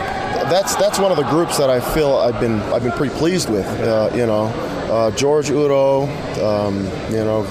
That's 0.50 0.75
that's 0.75 0.99
one 0.99 1.12
of 1.12 1.17
the 1.17 1.23
groups 1.25 1.56
that 1.59 1.71
I 1.71 1.81
feel 1.81 2.17
I've 2.17 2.41
been 2.41 2.61
I've 2.61 2.82
been 2.82 2.93
pretty 2.93 3.15
pleased 3.15 3.49
with. 3.49 3.65
Uh, 3.65 4.11
you 4.12 4.26
know, 4.26 4.47
uh, 4.91 5.11
George 5.12 5.50
Udo, 5.50 6.03
um, 6.44 6.85
you 7.11 7.25
know. 7.25 7.44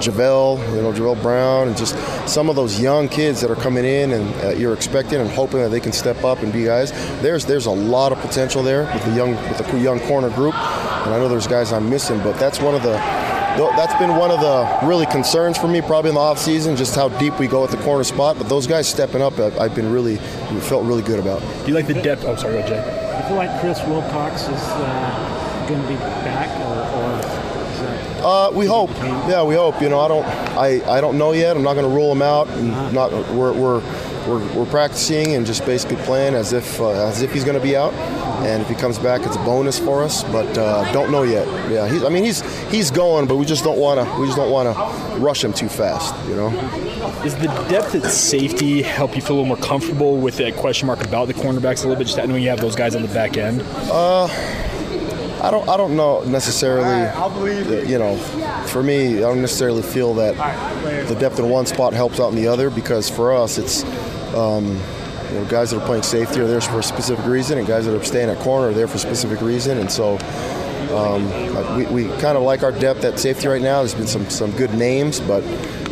Javel, 0.00 0.58
you 0.74 0.82
know, 0.82 0.92
Javel 0.92 1.16
Brown, 1.16 1.68
and 1.68 1.76
just 1.76 1.96
some 2.28 2.48
of 2.48 2.56
those 2.56 2.80
young 2.80 3.08
kids 3.08 3.40
that 3.40 3.50
are 3.50 3.56
coming 3.56 3.84
in 3.84 4.12
and 4.12 4.34
uh, 4.44 4.50
you're 4.50 4.74
expecting 4.74 5.20
and 5.20 5.30
hoping 5.30 5.60
that 5.60 5.70
they 5.70 5.80
can 5.80 5.92
step 5.92 6.24
up 6.24 6.42
and 6.42 6.52
be 6.52 6.64
guys. 6.64 6.92
There's 7.22 7.44
there's 7.44 7.66
a 7.66 7.70
lot 7.70 8.12
of 8.12 8.18
potential 8.18 8.62
there 8.62 8.84
with 8.92 9.04
the 9.04 9.14
young 9.14 9.32
with 9.34 9.58
the 9.58 9.78
young 9.78 10.00
corner 10.00 10.30
group, 10.30 10.54
and 10.54 11.14
I 11.14 11.18
know 11.18 11.28
there's 11.28 11.46
guys 11.46 11.72
I'm 11.72 11.88
missing, 11.88 12.18
but 12.18 12.38
that's 12.38 12.60
one 12.60 12.74
of 12.74 12.82
the 12.82 12.96
that's 13.66 13.94
been 13.98 14.16
one 14.16 14.30
of 14.30 14.40
the 14.40 14.86
really 14.86 15.06
concerns 15.06 15.58
for 15.58 15.66
me 15.66 15.80
probably 15.80 16.10
in 16.10 16.14
the 16.14 16.20
off 16.20 16.38
season, 16.38 16.76
just 16.76 16.94
how 16.94 17.08
deep 17.18 17.38
we 17.40 17.48
go 17.48 17.64
at 17.64 17.70
the 17.70 17.76
corner 17.78 18.04
spot. 18.04 18.38
But 18.38 18.48
those 18.48 18.66
guys 18.66 18.86
stepping 18.86 19.20
up, 19.20 19.38
I've 19.38 19.74
been 19.74 19.90
really 19.90 20.16
felt 20.68 20.84
really 20.84 21.02
good 21.02 21.18
about. 21.18 21.40
Do 21.40 21.66
you 21.66 21.74
like 21.74 21.86
the 21.86 21.94
depth? 21.94 22.24
I'm 22.24 22.30
oh, 22.30 22.36
sorry, 22.36 22.62
go 22.62 22.68
Jay. 22.68 23.14
I 23.18 23.22
feel 23.26 23.36
like 23.36 23.60
Chris 23.60 23.82
Wilcox 23.84 24.42
is 24.42 24.48
uh, 24.50 25.66
going 25.68 25.82
to 25.82 25.88
be 25.88 25.96
back, 25.96 26.48
or, 26.60 26.78
or 27.02 27.07
uh, 28.28 28.50
we 28.52 28.66
hope. 28.66 28.90
Yeah, 29.28 29.42
we 29.42 29.54
hope. 29.54 29.80
You 29.80 29.88
know, 29.88 30.00
I 30.00 30.08
don't, 30.08 30.24
I, 30.56 30.96
I 30.96 31.00
don't 31.00 31.16
know 31.16 31.32
yet. 31.32 31.56
I'm 31.56 31.62
not 31.62 31.74
going 31.74 31.88
to 31.88 31.94
rule 31.94 32.12
him 32.12 32.22
out. 32.22 32.48
Uh-huh. 32.48 32.90
Not, 32.90 33.12
we're, 33.32 33.52
we're, 33.52 33.80
we're, 34.28 34.54
we're 34.54 34.66
practicing 34.66 35.34
and 35.34 35.46
just 35.46 35.64
basically 35.64 35.96
playing 36.04 36.34
as 36.34 36.52
if, 36.52 36.80
uh, 36.80 37.08
as 37.08 37.22
if 37.22 37.32
he's 37.32 37.44
going 37.44 37.56
to 37.56 37.62
be 37.62 37.76
out. 37.76 37.94
And 38.44 38.62
if 38.62 38.68
he 38.68 38.74
comes 38.74 38.98
back, 38.98 39.22
it's 39.26 39.36
a 39.36 39.44
bonus 39.44 39.78
for 39.78 40.02
us. 40.02 40.22
But 40.24 40.56
uh, 40.58 40.92
don't 40.92 41.10
know 41.10 41.22
yet. 41.22 41.46
Yeah, 41.70 41.88
he's, 41.88 42.04
I 42.04 42.08
mean, 42.08 42.24
he's, 42.24 42.42
he's 42.70 42.90
going, 42.90 43.26
but 43.26 43.36
we 43.36 43.46
just 43.46 43.64
don't 43.64 43.78
want 43.78 43.98
to, 43.98 44.20
we 44.20 44.26
just 44.26 44.36
don't 44.36 44.52
want 44.52 44.76
to 44.76 45.18
rush 45.18 45.42
him 45.42 45.52
too 45.52 45.68
fast. 45.68 46.14
You 46.28 46.36
know. 46.36 46.48
Is 47.24 47.34
the 47.36 47.48
depth 47.68 47.94
at 47.94 48.04
safety 48.04 48.82
help 48.82 49.16
you 49.16 49.22
feel 49.22 49.36
a 49.36 49.38
little 49.40 49.56
more 49.56 49.64
comfortable 49.64 50.18
with 50.18 50.36
that 50.36 50.54
question 50.54 50.86
mark 50.86 51.04
about 51.04 51.26
the 51.26 51.34
cornerbacks 51.34 51.84
a 51.84 51.88
little 51.88 51.96
bit, 51.96 52.06
just 52.06 52.18
knowing 52.18 52.42
you 52.42 52.48
have 52.50 52.60
those 52.60 52.76
guys 52.76 52.94
on 52.94 53.02
the 53.02 53.08
back 53.08 53.36
end? 53.36 53.62
Uh 53.90 54.28
I 55.40 55.50
don't. 55.50 55.68
I 55.68 55.76
don't 55.76 55.96
know 55.96 56.22
necessarily. 56.24 57.06
You 57.88 57.98
know, 57.98 58.16
for 58.66 58.82
me, 58.82 59.18
I 59.18 59.20
don't 59.20 59.40
necessarily 59.40 59.82
feel 59.82 60.14
that 60.14 60.34
the 61.08 61.14
depth 61.14 61.38
in 61.38 61.48
one 61.48 61.66
spot 61.66 61.92
helps 61.92 62.20
out 62.20 62.30
in 62.30 62.36
the 62.36 62.48
other 62.48 62.70
because 62.70 63.08
for 63.08 63.32
us, 63.32 63.58
it's 63.58 63.84
um, 64.34 64.66
you 65.28 65.34
know, 65.34 65.44
guys 65.48 65.70
that 65.70 65.80
are 65.82 65.86
playing 65.86 66.02
safety 66.02 66.40
are 66.40 66.46
there 66.46 66.60
for 66.60 66.80
a 66.80 66.82
specific 66.82 67.24
reason, 67.26 67.58
and 67.58 67.66
guys 67.66 67.86
that 67.86 67.94
are 67.94 68.04
staying 68.04 68.30
at 68.30 68.38
corner 68.38 68.68
are 68.68 68.72
there 68.74 68.88
for 68.88 68.96
a 68.96 69.00
specific 69.00 69.40
reason, 69.40 69.78
and 69.78 69.90
so. 69.90 70.18
Um, 70.88 71.76
we, 71.76 71.84
we 71.86 72.08
kind 72.16 72.38
of 72.38 72.42
like 72.42 72.62
our 72.62 72.72
depth 72.72 73.04
at 73.04 73.20
safety 73.20 73.46
right 73.46 73.60
now. 73.60 73.80
There's 73.80 73.94
been 73.94 74.06
some, 74.06 74.28
some 74.30 74.50
good 74.52 74.72
names, 74.72 75.20
but 75.20 75.42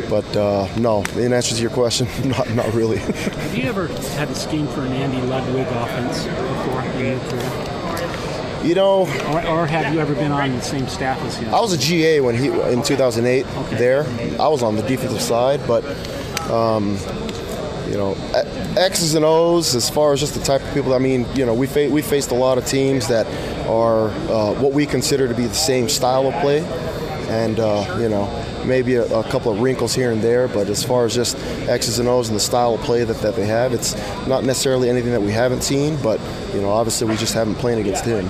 but 0.09 0.25
uh, 0.37 0.69
no, 0.79 1.05
in 1.17 1.35
answer 1.35 1.55
to 1.55 1.61
your 1.61 1.71
question, 1.71 2.09
not 2.25 2.49
not 2.55 2.73
really. 2.73 2.97
Have 2.97 3.57
you 3.57 3.65
ever 3.65 3.89
had 3.89 4.31
a 4.31 4.35
scheme 4.35 4.67
for 4.69 4.81
an 4.81 4.93
Andy 4.93 5.21
Ludwig 5.27 5.67
offense 5.67 6.25
before 6.25 6.81
in 6.81 7.07
your 7.07 7.21
career? 7.29 7.76
You 8.67 8.75
know, 8.75 9.07
or, 9.33 9.47
or, 9.47 9.67
have 9.69 9.95
you 9.95 10.01
ever 10.01 10.13
been 10.13 10.33
on 10.33 10.51
the 10.51 10.61
same 10.61 10.89
staff 10.89 11.21
as 11.23 11.37
him? 11.37 11.55
I 11.55 11.61
was 11.61 11.73
a 11.73 11.79
GA 11.79 12.21
when 12.21 12.35
he 12.35 12.49
in 12.49 12.83
2008. 12.83 13.47
Okay. 13.47 13.77
There, 13.77 14.05
I 14.41 14.49
was 14.49 14.65
on 14.65 14.75
the 14.75 14.83
defensive 14.83 15.21
side, 15.21 15.61
but 15.69 15.85
um, 16.51 16.99
you 17.89 17.97
know, 17.97 18.17
X's 18.77 19.15
and 19.15 19.25
O's 19.25 19.77
as 19.77 19.89
far 19.89 20.13
as 20.13 20.19
just 20.19 20.35
the 20.35 20.41
type 20.41 20.63
of 20.63 20.75
people. 20.75 20.95
I 20.95 20.99
mean, 20.99 21.27
you 21.37 21.47
know, 21.47 21.55
we 21.55 21.69
fa- 21.69 21.89
we 21.89 22.03
faced 22.03 22.33
a 22.33 22.35
lot 22.35 22.59
of 22.59 22.67
teams 22.67 23.07
that 23.07 23.27
are 23.69 24.09
uh, 24.09 24.53
what 24.55 24.73
we 24.73 24.85
consider 24.85 25.29
to 25.29 25.35
be 25.35 25.47
the 25.47 25.55
same 25.55 25.89
style 25.89 26.27
of 26.27 26.35
play, 26.41 26.61
and 27.29 27.59
uh, 27.61 27.99
you 28.01 28.09
know, 28.09 28.27
maybe 28.65 28.95
a, 28.95 29.05
a, 29.05 29.25
couple 29.25 29.53
of 29.53 29.61
wrinkles 29.61 29.95
here 29.95 30.13
and 30.13 30.23
there. 30.23 30.49
But 30.49 30.69
as 30.69 30.83
far 30.83 31.05
as 31.05 31.15
just 31.15 31.37
X's 31.69 31.99
and 31.99 32.09
O's 32.09 32.29
and 32.29 32.37
the 32.37 32.41
style 32.41 32.75
of 32.75 32.81
play 32.83 33.05
that, 33.05 33.21
that 33.23 33.37
they 33.37 33.47
have, 33.47 33.73
it's 33.73 33.95
not 34.27 34.45
necessarily 34.45 34.89
anything 34.89 35.13
that 35.13 35.23
we 35.23 35.33
haven't 35.33 35.63
seen, 35.63 36.01
but 36.03 36.21
you 36.55 36.61
know, 36.61 36.71
obviously 36.71 37.09
we 37.09 37.17
just 37.17 37.35
haven't 37.35 37.57
played 37.57 37.79
against 37.79 38.05
him. 38.05 38.29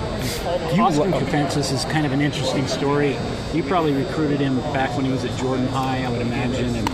Austin 0.79 1.11
Kafentzis 1.11 1.71
is 1.71 1.85
kind 1.85 2.05
of 2.05 2.11
an 2.11 2.21
interesting 2.21 2.67
story. 2.67 3.17
You 3.53 3.63
probably 3.63 3.93
recruited 3.93 4.39
him 4.39 4.57
back 4.73 4.95
when 4.95 5.05
he 5.05 5.11
was 5.11 5.23
at 5.23 5.37
Jordan 5.39 5.67
High, 5.67 6.03
I 6.03 6.09
would 6.09 6.21
imagine, 6.21 6.75
and 6.75 6.87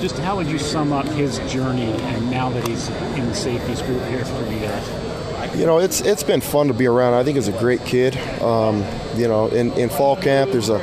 Just 0.00 0.18
how 0.18 0.36
would 0.36 0.46
you 0.46 0.58
sum 0.58 0.92
up 0.92 1.06
his 1.06 1.38
journey 1.52 1.92
and 1.92 2.30
now 2.30 2.48
that 2.50 2.66
he's 2.66 2.88
in 2.88 3.26
the 3.26 3.34
safeties 3.34 3.82
group 3.82 4.02
here 4.04 4.24
for 4.24 4.50
you 4.50 4.60
guys? 4.60 5.10
You 5.56 5.66
know, 5.66 5.78
it's 5.78 6.00
it's 6.00 6.22
been 6.22 6.40
fun 6.40 6.68
to 6.68 6.74
be 6.74 6.86
around. 6.86 7.14
I 7.14 7.24
think 7.24 7.36
he's 7.36 7.48
a 7.48 7.58
great 7.58 7.84
kid. 7.84 8.16
Um, 8.40 8.84
you 9.16 9.26
know, 9.26 9.48
in, 9.48 9.72
in 9.72 9.88
fall 9.88 10.16
camp, 10.16 10.52
there's 10.52 10.68
a 10.68 10.78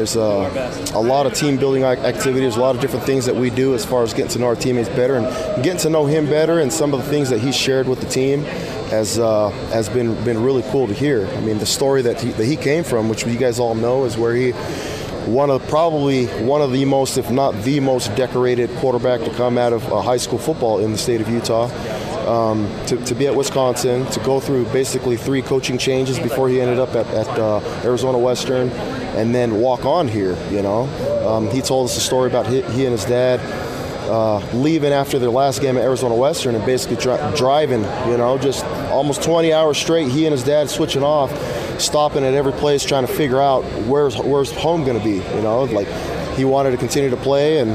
there's 0.00 0.16
a, 0.16 0.94
a 0.94 0.98
lot 0.98 1.26
of 1.26 1.34
team 1.34 1.58
building 1.58 1.84
activities, 1.84 2.56
a 2.56 2.60
lot 2.60 2.74
of 2.74 2.80
different 2.80 3.04
things 3.04 3.26
that 3.26 3.36
we 3.36 3.50
do 3.50 3.74
as 3.74 3.84
far 3.84 4.02
as 4.02 4.14
getting 4.14 4.30
to 4.30 4.38
know 4.38 4.46
our 4.46 4.56
teammates 4.56 4.88
better 4.88 5.16
and 5.16 5.62
getting 5.62 5.78
to 5.78 5.90
know 5.90 6.06
him 6.06 6.24
better 6.24 6.60
and 6.60 6.72
some 6.72 6.94
of 6.94 7.04
the 7.04 7.10
things 7.10 7.28
that 7.28 7.38
he 7.38 7.52
shared 7.52 7.86
with 7.86 8.00
the 8.00 8.08
team 8.08 8.44
has 8.88 9.18
uh, 9.18 9.50
has 9.74 9.90
been 9.90 10.14
been 10.24 10.42
really 10.42 10.62
cool 10.70 10.86
to 10.86 10.94
hear. 10.94 11.26
I 11.26 11.40
mean, 11.42 11.58
the 11.58 11.66
story 11.66 12.00
that 12.00 12.18
he, 12.18 12.30
that 12.30 12.46
he 12.46 12.56
came 12.56 12.82
from, 12.82 13.10
which 13.10 13.26
you 13.26 13.36
guys 13.36 13.58
all 13.58 13.74
know, 13.74 14.06
is 14.06 14.16
where 14.16 14.34
he 14.34 14.52
one 15.26 15.50
of 15.50 15.68
probably 15.68 16.28
one 16.44 16.62
of 16.62 16.72
the 16.72 16.86
most, 16.86 17.18
if 17.18 17.30
not 17.30 17.52
the 17.62 17.78
most 17.78 18.16
decorated 18.16 18.70
quarterback 18.76 19.20
to 19.20 19.30
come 19.34 19.58
out 19.58 19.74
of 19.74 19.84
uh, 19.92 20.00
high 20.00 20.16
school 20.16 20.38
football 20.38 20.78
in 20.78 20.92
the 20.92 20.98
state 20.98 21.20
of 21.20 21.28
Utah. 21.28 21.68
Um, 22.30 22.68
to, 22.86 22.96
to, 23.06 23.14
be 23.16 23.26
at 23.26 23.34
Wisconsin, 23.34 24.06
to 24.12 24.20
go 24.20 24.38
through 24.38 24.66
basically 24.66 25.16
three 25.16 25.42
coaching 25.42 25.78
changes 25.78 26.16
before 26.16 26.48
he 26.48 26.60
ended 26.60 26.78
up 26.78 26.90
at, 26.90 27.06
at 27.08 27.26
uh, 27.36 27.58
Arizona 27.82 28.18
Western, 28.18 28.70
and 29.16 29.34
then 29.34 29.60
walk 29.60 29.84
on 29.84 30.06
here. 30.06 30.36
You 30.48 30.62
know, 30.62 30.82
um, 31.26 31.50
he 31.50 31.60
told 31.60 31.86
us 31.86 31.96
a 31.96 32.00
story 32.00 32.30
about 32.30 32.46
he, 32.46 32.62
he 32.62 32.84
and 32.84 32.92
his 32.92 33.04
dad 33.04 33.40
uh, 34.08 34.38
leaving 34.52 34.92
after 34.92 35.18
their 35.18 35.30
last 35.30 35.60
game 35.60 35.76
at 35.76 35.82
Arizona 35.82 36.14
Western 36.14 36.54
and 36.54 36.64
basically 36.64 36.96
dri- 36.96 37.18
driving. 37.36 37.82
You 38.08 38.16
know, 38.16 38.38
just 38.38 38.64
almost 38.90 39.22
20 39.22 39.52
hours 39.52 39.78
straight. 39.78 40.08
He 40.08 40.26
and 40.26 40.32
his 40.32 40.44
dad 40.44 40.70
switching 40.70 41.02
off, 41.02 41.30
stopping 41.80 42.24
at 42.24 42.34
every 42.34 42.52
place, 42.52 42.84
trying 42.84 43.06
to 43.06 43.12
figure 43.12 43.40
out 43.40 43.62
where's 43.86 44.16
where's 44.16 44.52
home 44.52 44.84
going 44.84 44.98
to 44.98 45.04
be. 45.04 45.16
You 45.16 45.42
know, 45.42 45.64
like 45.64 45.88
he 46.36 46.44
wanted 46.44 46.72
to 46.72 46.76
continue 46.76 47.10
to 47.10 47.16
play 47.16 47.58
and. 47.58 47.70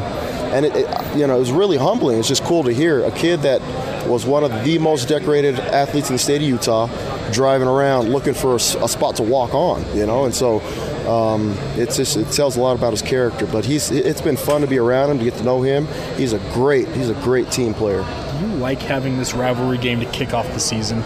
And 0.46 0.66
it, 0.66 0.74
it, 0.74 1.18
you 1.18 1.28
know, 1.28 1.36
it 1.36 1.40
was 1.40 1.52
really 1.52 1.76
humbling. 1.76 2.18
It's 2.20 2.30
just 2.30 2.44
cool 2.46 2.64
to 2.64 2.72
hear 2.72 3.04
a 3.04 3.12
kid 3.12 3.42
that 3.42 3.60
was 4.08 4.26
one 4.26 4.44
of 4.44 4.64
the 4.64 4.78
most 4.78 5.08
decorated 5.08 5.60
athletes 5.60 6.10
in 6.10 6.16
the 6.16 6.20
state 6.20 6.38
of 6.38 6.48
Utah, 6.48 6.88
driving 7.32 7.68
around 7.68 8.10
looking 8.10 8.34
for 8.34 8.52
a, 8.52 8.56
a 8.56 8.90
spot 8.90 9.16
to 9.18 9.24
walk 9.24 9.54
on. 9.54 9.84
You 9.96 10.06
know, 10.06 10.26
and 10.26 10.34
so 10.34 10.60
um, 11.08 11.56
it's 11.76 11.98
just 11.98 12.18
it 12.18 12.32
tells 12.32 12.58
a 12.58 12.62
lot 12.62 12.78
about 12.78 12.92
his 12.92 13.02
character. 13.02 13.46
But 13.46 13.66
he's 13.66 13.92
it's 13.92 14.22
been 14.22 14.38
fun 14.38 14.62
to 14.62 14.68
be 14.68 14.78
around 14.78 15.12
him 15.12 15.20
to 15.20 15.24
get 15.24 15.36
to 15.36 15.44
know 15.44 15.62
him. 15.62 15.88
He's 16.18 16.34
a 16.34 16.40
great 16.54 16.88
he's 16.90 17.10
a 17.10 17.16
great 17.16 17.52
team 17.52 17.74
player. 17.74 18.04
Do 18.40 18.48
you 18.48 18.56
like 18.56 18.82
having 18.82 19.18
this 19.18 19.34
rivalry 19.34 19.78
game 19.78 20.00
to 20.00 20.06
kick 20.08 20.34
off 20.34 20.48
the 20.54 20.60
season? 20.60 21.02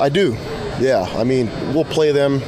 I 0.00 0.08
do. 0.08 0.36
Yeah, 0.78 1.02
I 1.16 1.24
mean 1.24 1.50
we'll 1.74 1.84
play 1.84 2.12
them 2.12 2.40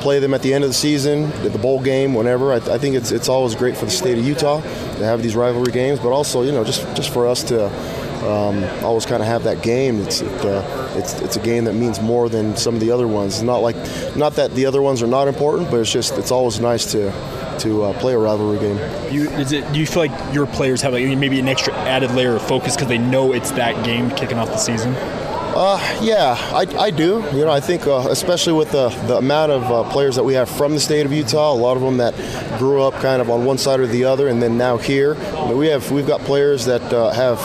play 0.00 0.20
them 0.20 0.34
at 0.34 0.42
the 0.42 0.54
end 0.54 0.62
of 0.62 0.70
the 0.70 0.74
season, 0.74 1.24
at 1.24 1.52
the 1.52 1.58
bowl 1.58 1.82
game, 1.82 2.14
whenever. 2.14 2.52
I, 2.52 2.56
I, 2.56 2.78
think 2.78 2.94
it's 2.94 3.10
it's 3.10 3.28
always 3.28 3.56
great 3.56 3.76
for 3.76 3.86
the 3.86 3.90
state 3.90 4.16
of 4.16 4.24
Utah 4.24 4.60
to 4.98 5.04
have 5.04 5.22
these 5.22 5.36
rivalry 5.36 5.72
games, 5.72 5.98
but 5.98 6.10
also 6.10 6.42
you 6.42 6.52
know 6.52 6.64
just 6.64 6.82
just 6.96 7.10
for 7.10 7.26
us 7.26 7.42
to 7.44 7.66
um, 8.26 8.64
always 8.84 9.06
kind 9.06 9.22
of 9.22 9.28
have 9.28 9.44
that 9.44 9.62
game. 9.62 10.00
It's 10.00 10.20
it, 10.20 10.44
uh, 10.44 10.92
it's 10.96 11.14
it's 11.20 11.36
a 11.36 11.40
game 11.40 11.64
that 11.64 11.74
means 11.74 12.00
more 12.00 12.28
than 12.28 12.56
some 12.56 12.74
of 12.74 12.80
the 12.80 12.90
other 12.90 13.06
ones. 13.06 13.34
It's 13.34 13.42
not 13.42 13.58
like 13.58 13.76
not 14.16 14.34
that 14.34 14.52
the 14.52 14.66
other 14.66 14.82
ones 14.82 15.02
are 15.02 15.06
not 15.06 15.28
important, 15.28 15.70
but 15.70 15.80
it's 15.80 15.92
just 15.92 16.16
it's 16.18 16.30
always 16.30 16.60
nice 16.60 16.90
to 16.92 17.10
to 17.60 17.84
uh, 17.84 17.98
play 18.00 18.12
a 18.12 18.18
rivalry 18.18 18.58
game. 18.58 18.76
You, 19.12 19.30
it, 19.30 19.48
do 19.72 19.78
you 19.78 19.86
feel 19.86 20.06
like 20.06 20.34
your 20.34 20.46
players 20.46 20.82
have 20.82 20.92
like 20.92 21.04
maybe 21.16 21.40
an 21.40 21.48
extra 21.48 21.74
added 21.74 22.10
layer 22.12 22.36
of 22.36 22.42
focus 22.42 22.74
because 22.74 22.88
they 22.88 22.98
know 22.98 23.32
it's 23.32 23.52
that 23.52 23.84
game 23.84 24.10
kicking 24.10 24.38
off 24.38 24.48
the 24.48 24.58
season? 24.58 24.94
Uh, 25.58 25.80
yeah, 26.02 26.36
I, 26.52 26.66
I 26.78 26.90
do. 26.90 27.24
You 27.32 27.46
know, 27.46 27.50
I 27.50 27.60
think 27.60 27.86
uh, 27.86 28.08
especially 28.10 28.52
with 28.52 28.72
the, 28.72 28.90
the 29.06 29.16
amount 29.16 29.52
of 29.52 29.62
uh, 29.64 29.90
players 29.90 30.14
that 30.16 30.22
we 30.22 30.34
have 30.34 30.50
from 30.50 30.74
the 30.74 30.80
state 30.80 31.06
of 31.06 31.14
Utah, 31.14 31.50
a 31.50 31.54
lot 31.54 31.78
of 31.78 31.82
them 31.82 31.96
that 31.96 32.14
grew 32.58 32.82
up 32.82 32.92
kind 33.00 33.22
of 33.22 33.30
on 33.30 33.46
one 33.46 33.56
side 33.56 33.80
or 33.80 33.86
the 33.86 34.04
other, 34.04 34.28
and 34.28 34.42
then 34.42 34.58
now 34.58 34.76
here. 34.76 35.14
I 35.14 35.46
mean, 35.46 35.56
we 35.56 35.68
have 35.68 35.90
we've 35.90 36.06
got 36.06 36.20
players 36.20 36.66
that 36.66 36.82
uh, 36.92 37.10
have 37.12 37.40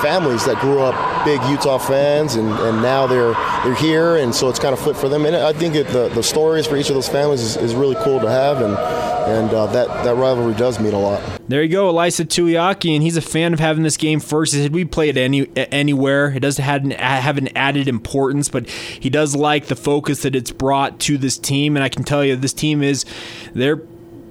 families 0.00 0.46
that 0.46 0.62
grew 0.62 0.80
up 0.80 0.94
big 1.24 1.42
Utah 1.44 1.78
fans, 1.78 2.34
and, 2.34 2.48
and 2.48 2.82
now 2.82 3.06
they're 3.06 3.34
they're 3.64 3.74
here, 3.74 4.16
and 4.16 4.34
so 4.34 4.48
it's 4.48 4.58
kind 4.58 4.72
of 4.72 4.80
flipped 4.80 4.98
for 4.98 5.08
them. 5.08 5.26
And 5.26 5.36
I 5.36 5.52
think 5.52 5.74
it, 5.74 5.88
the 5.88 6.08
the 6.08 6.22
stories 6.22 6.66
for 6.66 6.76
each 6.76 6.88
of 6.88 6.94
those 6.94 7.08
families 7.08 7.40
is, 7.40 7.56
is 7.56 7.74
really 7.74 7.96
cool 8.02 8.20
to 8.20 8.30
have, 8.30 8.60
and 8.60 8.76
and 9.22 9.52
uh, 9.52 9.66
that 9.66 9.88
that 10.04 10.16
rivalry 10.16 10.54
does 10.54 10.80
mean 10.80 10.92
a 10.92 10.98
lot. 10.98 11.22
There 11.48 11.62
you 11.62 11.68
go, 11.68 11.92
Ilaisa 11.92 12.26
Tuiaki, 12.26 12.94
and 12.94 13.02
he's 13.02 13.16
a 13.16 13.22
fan 13.22 13.52
of 13.52 13.60
having 13.60 13.82
this 13.82 13.96
game 13.96 14.20
first. 14.20 14.54
He 14.54 14.62
said 14.62 14.72
we 14.72 14.84
play 14.84 15.08
it 15.08 15.16
any 15.16 15.48
anywhere. 15.56 16.32
It 16.32 16.40
doesn't 16.40 16.64
have 16.64 16.84
an, 16.84 16.90
have 16.92 17.38
an 17.38 17.56
added 17.56 17.88
importance, 17.88 18.48
but 18.48 18.68
he 18.68 19.10
does 19.10 19.36
like 19.36 19.66
the 19.66 19.76
focus 19.76 20.22
that 20.22 20.34
it's 20.34 20.50
brought 20.50 20.98
to 21.00 21.18
this 21.18 21.38
team. 21.38 21.76
And 21.76 21.84
I 21.84 21.88
can 21.88 22.04
tell 22.04 22.24
you, 22.24 22.36
this 22.36 22.52
team 22.52 22.82
is 22.82 23.04
they're 23.54 23.82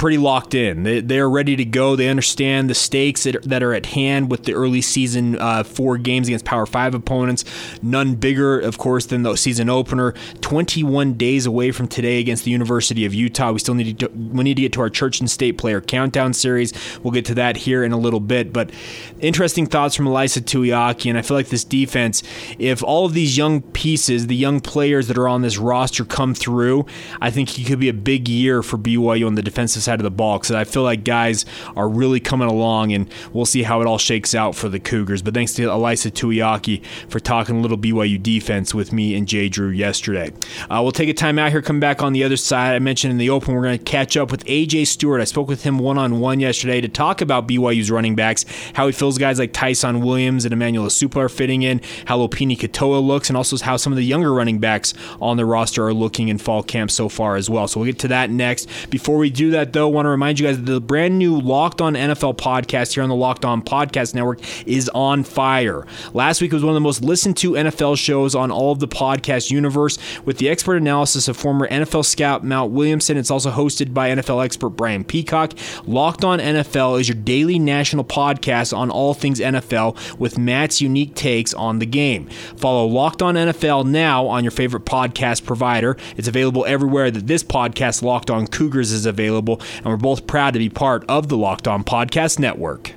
pretty 0.01 0.17
locked 0.17 0.55
in. 0.55 0.81
They, 0.81 0.99
they're 0.99 1.29
ready 1.29 1.55
to 1.55 1.63
go. 1.63 1.95
They 1.95 2.09
understand 2.09 2.71
the 2.71 2.73
stakes 2.73 3.25
that, 3.25 3.43
that 3.43 3.61
are 3.61 3.71
at 3.71 3.85
hand 3.85 4.31
with 4.31 4.45
the 4.45 4.55
early 4.55 4.81
season 4.81 5.37
uh, 5.37 5.63
four 5.63 5.99
games 5.99 6.27
against 6.27 6.43
Power 6.43 6.65
Five 6.65 6.95
opponents. 6.95 7.45
None 7.83 8.15
bigger, 8.15 8.59
of 8.59 8.79
course, 8.79 9.05
than 9.05 9.21
the 9.21 9.35
season 9.35 9.69
opener. 9.69 10.15
21 10.41 11.13
days 11.13 11.45
away 11.45 11.71
from 11.71 11.87
today 11.87 12.19
against 12.19 12.45
the 12.45 12.49
University 12.49 13.05
of 13.05 13.13
Utah. 13.13 13.51
We 13.51 13.59
still 13.59 13.75
need 13.75 13.99
to 13.99 14.07
we 14.07 14.43
need 14.43 14.55
to 14.55 14.63
get 14.63 14.73
to 14.73 14.81
our 14.81 14.89
Church 14.89 15.19
and 15.19 15.29
State 15.29 15.59
Player 15.59 15.79
Countdown 15.79 16.33
series. 16.33 16.73
We'll 17.03 17.11
get 17.11 17.25
to 17.25 17.35
that 17.35 17.57
here 17.57 17.83
in 17.83 17.91
a 17.91 17.97
little 17.99 18.19
bit. 18.19 18.51
But 18.51 18.71
interesting 19.19 19.67
thoughts 19.67 19.95
from 19.95 20.07
Ilaisa 20.07 20.41
Tuiaki, 20.41 21.11
and 21.11 21.19
I 21.19 21.21
feel 21.21 21.37
like 21.37 21.49
this 21.49 21.63
defense, 21.63 22.23
if 22.57 22.81
all 22.81 23.05
of 23.05 23.13
these 23.13 23.37
young 23.37 23.61
pieces, 23.61 24.25
the 24.25 24.35
young 24.35 24.61
players 24.61 25.07
that 25.09 25.17
are 25.19 25.27
on 25.27 25.43
this 25.43 25.59
roster 25.59 26.05
come 26.05 26.33
through, 26.33 26.87
I 27.21 27.29
think 27.29 27.59
it 27.59 27.67
could 27.67 27.79
be 27.79 27.89
a 27.89 27.93
big 27.93 28.27
year 28.27 28.63
for 28.63 28.79
BYU 28.79 29.27
on 29.27 29.35
the 29.35 29.43
defensive 29.43 29.83
side 29.83 29.90
side 29.91 29.99
of 29.99 30.03
the 30.03 30.11
ball 30.11 30.37
because 30.37 30.51
I 30.51 30.63
feel 30.63 30.83
like 30.83 31.03
guys 31.03 31.45
are 31.75 31.89
really 31.89 32.19
coming 32.19 32.47
along, 32.47 32.93
and 32.93 33.11
we'll 33.33 33.45
see 33.45 33.63
how 33.63 33.81
it 33.81 33.87
all 33.87 33.97
shakes 33.97 34.33
out 34.33 34.55
for 34.55 34.69
the 34.69 34.79
Cougars. 34.79 35.21
But 35.21 35.33
thanks 35.33 35.53
to 35.55 35.63
Ilaisa 35.63 36.11
Tuiaki 36.11 36.83
for 37.09 37.19
talking 37.19 37.57
a 37.57 37.61
little 37.61 37.77
BYU 37.77 38.21
defense 38.21 38.73
with 38.73 38.93
me 38.93 39.15
and 39.15 39.27
Jay 39.27 39.49
Drew 39.49 39.69
yesterday. 39.69 40.31
Uh, 40.69 40.79
we'll 40.81 40.93
take 40.93 41.09
a 41.09 41.13
time 41.13 41.37
out 41.37 41.51
here, 41.51 41.61
come 41.61 41.79
back 41.79 42.01
on 42.01 42.13
the 42.13 42.23
other 42.23 42.37
side. 42.37 42.75
I 42.75 42.79
mentioned 42.79 43.11
in 43.11 43.17
the 43.17 43.29
open 43.29 43.53
we're 43.53 43.63
going 43.63 43.77
to 43.77 43.83
catch 43.83 44.15
up 44.15 44.31
with 44.31 44.45
AJ 44.45 44.87
Stewart. 44.87 45.19
I 45.19 45.25
spoke 45.25 45.49
with 45.49 45.63
him 45.63 45.77
one 45.77 45.97
on 45.97 46.19
one 46.21 46.39
yesterday 46.39 46.79
to 46.79 46.87
talk 46.87 47.19
about 47.21 47.47
BYU's 47.47 47.91
running 47.91 48.15
backs, 48.15 48.45
how 48.73 48.85
he 48.87 48.93
feels 48.93 49.17
guys 49.17 49.39
like 49.39 49.51
Tyson 49.51 50.01
Williams 50.01 50.45
and 50.45 50.53
Emmanuel 50.53 50.85
Esukpa 50.85 51.17
are 51.17 51.29
fitting 51.29 51.63
in, 51.63 51.81
how 52.05 52.17
Lopini 52.17 52.57
Katoa 52.57 53.05
looks, 53.05 53.29
and 53.29 53.35
also 53.35 53.57
how 53.57 53.75
some 53.75 53.91
of 53.91 53.97
the 53.97 54.05
younger 54.05 54.33
running 54.33 54.59
backs 54.59 54.93
on 55.19 55.35
the 55.35 55.45
roster 55.45 55.85
are 55.85 55.93
looking 55.93 56.29
in 56.29 56.37
fall 56.37 56.63
camp 56.63 56.91
so 56.91 57.09
far 57.09 57.35
as 57.35 57.49
well. 57.49 57.67
So 57.67 57.79
we'll 57.79 57.87
get 57.87 57.99
to 57.99 58.07
that 58.09 58.29
next. 58.29 58.69
Before 58.89 59.17
we 59.17 59.29
do 59.29 59.51
that, 59.51 59.73
though, 59.73 59.80
though, 59.81 59.87
want 59.87 60.05
to 60.05 60.09
remind 60.09 60.39
you 60.39 60.45
guys 60.45 60.57
that 60.57 60.71
the 60.71 60.79
brand 60.79 61.17
new 61.17 61.39
Locked 61.39 61.81
On 61.81 61.95
NFL 61.95 62.37
podcast 62.37 62.93
here 62.93 63.01
on 63.01 63.09
the 63.09 63.15
Locked 63.15 63.45
On 63.45 63.63
Podcast 63.63 64.13
Network 64.13 64.39
is 64.67 64.89
on 64.89 65.23
fire. 65.23 65.87
Last 66.13 66.39
week 66.39 66.51
was 66.51 66.63
one 66.63 66.69
of 66.69 66.75
the 66.75 66.81
most 66.81 67.03
listened 67.03 67.35
to 67.37 67.53
NFL 67.53 67.97
shows 67.97 68.35
on 68.35 68.51
all 68.51 68.71
of 68.71 68.79
the 68.79 68.87
podcast 68.87 69.49
universe 69.49 69.97
with 70.23 70.37
the 70.37 70.49
expert 70.49 70.75
analysis 70.75 71.27
of 71.27 71.35
former 71.35 71.67
NFL 71.67 72.05
scout 72.05 72.43
Matt 72.43 72.69
Williamson. 72.69 73.17
It's 73.17 73.31
also 73.31 73.49
hosted 73.49 73.91
by 73.91 74.09
NFL 74.09 74.45
expert 74.45 74.69
Brian 74.69 75.03
Peacock. 75.03 75.53
Locked 75.87 76.23
On 76.23 76.37
NFL 76.37 76.99
is 76.99 77.09
your 77.09 77.17
daily 77.17 77.57
national 77.57 78.03
podcast 78.03 78.77
on 78.77 78.91
all 78.91 79.15
things 79.15 79.39
NFL 79.39 80.19
with 80.19 80.37
Matt's 80.37 80.79
unique 80.79 81.15
takes 81.15 81.55
on 81.55 81.79
the 81.79 81.87
game. 81.87 82.27
Follow 82.55 82.85
Locked 82.85 83.23
On 83.23 83.33
NFL 83.33 83.87
now 83.87 84.27
on 84.27 84.43
your 84.43 84.51
favorite 84.51 84.85
podcast 84.85 85.43
provider. 85.43 85.97
It's 86.17 86.27
available 86.27 86.65
everywhere 86.67 87.09
that 87.09 87.25
this 87.25 87.43
podcast, 87.43 88.03
Locked 88.03 88.29
On 88.29 88.45
Cougars, 88.45 88.91
is 88.91 89.07
available 89.07 89.60
and 89.77 89.85
we're 89.85 89.97
both 89.97 90.27
proud 90.27 90.53
to 90.53 90.59
be 90.59 90.69
part 90.69 91.03
of 91.07 91.29
the 91.29 91.37
Locked 91.37 91.67
On 91.67 91.83
Podcast 91.83 92.39
Network. 92.39 92.93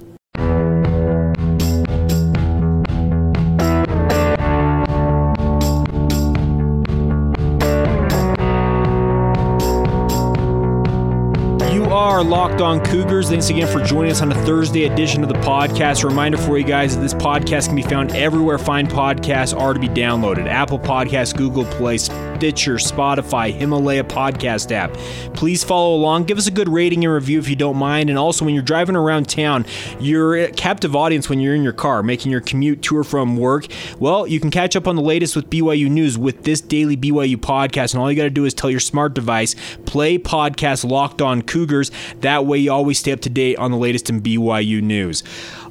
Locked 12.22 12.60
On 12.60 12.84
Cougars. 12.84 13.30
Thanks 13.30 13.48
again 13.48 13.66
for 13.66 13.82
joining 13.84 14.12
us 14.12 14.22
on 14.22 14.30
a 14.30 14.34
Thursday 14.44 14.84
edition 14.84 15.22
of 15.22 15.28
the 15.28 15.34
podcast. 15.36 16.04
A 16.04 16.06
reminder 16.06 16.38
for 16.38 16.56
you 16.56 16.64
guys 16.64 16.94
that 16.94 17.02
this 17.02 17.14
podcast 17.14 17.66
can 17.66 17.76
be 17.76 17.82
found 17.82 18.12
everywhere 18.14 18.58
fine 18.58 18.86
podcasts 18.86 19.58
are 19.58 19.74
to 19.74 19.80
be 19.80 19.88
downloaded 19.88 20.46
Apple 20.46 20.78
Podcasts, 20.78 21.36
Google 21.36 21.64
Play, 21.64 21.98
Stitcher, 21.98 22.74
Spotify, 22.74 23.52
Himalaya 23.52 24.04
podcast 24.04 24.70
app. 24.70 24.92
Please 25.34 25.64
follow 25.64 25.96
along. 25.96 26.24
Give 26.24 26.36
us 26.38 26.46
a 26.46 26.50
good 26.50 26.68
rating 26.68 27.04
and 27.04 27.12
review 27.12 27.38
if 27.38 27.48
you 27.48 27.56
don't 27.56 27.76
mind. 27.76 28.10
And 28.10 28.18
also, 28.18 28.44
when 28.44 28.54
you're 28.54 28.62
driving 28.62 28.96
around 28.96 29.28
town, 29.28 29.64
you're 29.98 30.36
a 30.36 30.50
captive 30.50 30.94
audience 30.94 31.28
when 31.28 31.40
you're 31.40 31.54
in 31.54 31.62
your 31.62 31.72
car 31.72 32.02
making 32.02 32.30
your 32.30 32.42
commute 32.42 32.82
to 32.82 32.96
or 32.96 33.04
from 33.04 33.36
work. 33.36 33.66
Well, 33.98 34.26
you 34.26 34.40
can 34.40 34.50
catch 34.50 34.76
up 34.76 34.86
on 34.86 34.96
the 34.96 35.02
latest 35.02 35.34
with 35.34 35.48
BYU 35.48 35.88
News 35.88 36.18
with 36.18 36.44
this 36.44 36.60
daily 36.60 36.96
BYU 36.96 37.36
podcast. 37.36 37.94
And 37.94 38.02
all 38.02 38.10
you 38.10 38.16
got 38.16 38.24
to 38.24 38.30
do 38.30 38.44
is 38.44 38.52
tell 38.52 38.70
your 38.70 38.80
smart 38.80 39.14
device, 39.14 39.56
play 39.86 40.18
podcast 40.18 40.88
Locked 40.88 41.22
On 41.22 41.40
Cougars. 41.42 41.90
That 42.20 42.46
way, 42.46 42.58
you 42.58 42.72
always 42.72 42.98
stay 42.98 43.12
up 43.12 43.20
to 43.20 43.30
date 43.30 43.56
on 43.58 43.70
the 43.70 43.76
latest 43.76 44.10
in 44.10 44.20
BYU 44.20 44.82
News. 44.82 45.22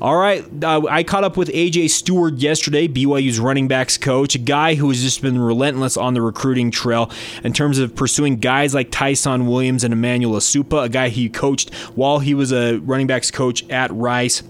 All 0.02 0.18
right, 0.18 0.44
uh, 0.64 0.82
I 0.90 1.04
caught 1.04 1.24
up 1.24 1.38
with 1.38 1.50
AJ 1.50 1.90
Stewart 1.90 2.36
yesterday, 2.36 2.88
BYU's 2.88 3.40
running 3.40 3.68
backs 3.68 3.98
coach, 3.98 4.36
a 4.36 4.40
guy 4.40 4.76
who 4.76 4.90
has 4.90 5.02
just 5.02 5.22
been 5.22 5.40
relentless 5.40 5.96
on 5.96 6.14
the 6.14 6.22
recruiting 6.22 6.72
trail 6.72 7.10
in 7.44 7.54
terms 7.54 7.80
of 7.80 7.96
pursuing 7.96 8.38
guys 8.38 8.74
like 8.74 8.92
Tyson 8.92 9.48
Williams 9.48 9.84
and 9.84 9.94
Emmanuel 9.94 10.34
Esukpa, 10.34 10.86
a 10.86 10.90
guy 10.90 11.10
he 11.10 11.30
coached 11.30 11.74
while 11.96 12.20
he 12.20 12.34
was 12.34 12.52
a 12.52 12.78
running 12.80 13.08
backs 13.08 13.32
coach 13.32 13.68
at 13.70 13.92
Rice 13.94 14.44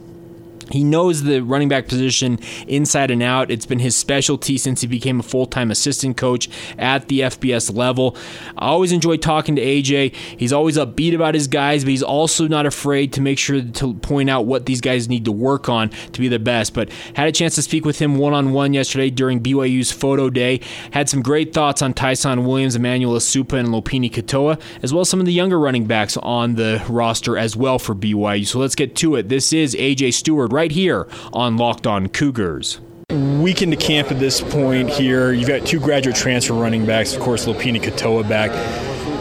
He 0.73 0.83
knows 0.83 1.21
the 1.21 1.41
running 1.41 1.69
back 1.69 1.87
position 1.87 2.39
inside 2.67 3.11
and 3.11 3.21
out. 3.21 3.51
It's 3.51 3.67
been 3.67 3.77
his 3.77 3.95
specialty 3.95 4.57
since 4.57 4.81
he 4.81 4.87
became 4.87 5.19
a 5.19 5.23
full 5.23 5.45
time 5.45 5.69
assistant 5.69 6.17
coach 6.17 6.49
at 6.79 7.09
the 7.09 7.19
FBS 7.19 7.71
level. 7.75 8.17
I 8.57 8.69
always 8.69 8.91
enjoy 8.91 9.17
talking 9.17 9.55
to 9.55 9.61
AJ. 9.61 10.15
He's 10.15 10.51
always 10.51 10.75
upbeat 10.75 11.13
about 11.13 11.35
his 11.35 11.47
guys, 11.47 11.83
but 11.83 11.91
he's 11.91 12.01
also 12.01 12.47
not 12.47 12.65
afraid 12.65 13.13
to 13.13 13.21
make 13.21 13.37
sure 13.37 13.61
to 13.61 13.93
point 13.93 14.31
out 14.31 14.47
what 14.47 14.65
these 14.65 14.81
guys 14.81 15.07
need 15.07 15.25
to 15.25 15.31
work 15.31 15.69
on 15.69 15.89
to 15.89 16.19
be 16.19 16.27
the 16.27 16.39
best. 16.39 16.73
But 16.73 16.89
had 17.13 17.27
a 17.27 17.31
chance 17.31 17.53
to 17.53 17.61
speak 17.61 17.85
with 17.85 17.99
him 17.99 18.17
one 18.17 18.33
on 18.33 18.51
one 18.51 18.73
yesterday 18.73 19.11
during 19.11 19.41
BYU's 19.41 19.91
photo 19.91 20.31
day. 20.31 20.59
Had 20.89 21.07
some 21.07 21.21
great 21.21 21.53
thoughts 21.53 21.83
on 21.83 21.93
Tyson 21.93 22.45
Williams, 22.45 22.75
Emmanuel 22.75 23.13
Esukpa, 23.13 23.59
and 23.59 23.67
Lopini 23.67 24.11
Katoa, 24.11 24.59
as 24.81 24.91
well 24.91 25.01
as 25.01 25.09
some 25.09 25.19
of 25.19 25.27
the 25.27 25.33
younger 25.33 25.59
running 25.59 25.85
backs 25.85 26.17
on 26.17 26.55
the 26.55 26.83
roster 26.89 27.37
as 27.37 27.55
well 27.55 27.77
for 27.77 27.93
BYU. 27.93 28.47
So 28.47 28.57
let's 28.57 28.73
get 28.73 28.95
to 28.95 29.17
it. 29.17 29.29
This 29.29 29.53
is 29.53 29.75
AJ 29.75 30.15
Stewart 30.15 30.51
right 30.51 30.62
right 30.63 30.71
here 30.71 31.05
on 31.33 31.57
Locked 31.57 31.85
On 31.85 32.07
Cougars 32.07 32.79
week 33.09 33.61
into 33.61 33.75
camp 33.75 34.09
at 34.11 34.17
this 34.17 34.39
point 34.39 34.89
here. 34.89 35.33
You've 35.33 35.49
got 35.49 35.67
two 35.67 35.77
graduate 35.77 36.15
transfer 36.15 36.53
running 36.53 36.85
backs, 36.85 37.13
of 37.13 37.19
course, 37.19 37.45
Lopini 37.45 37.81
Katoa 37.81 38.27
back. 38.29 38.49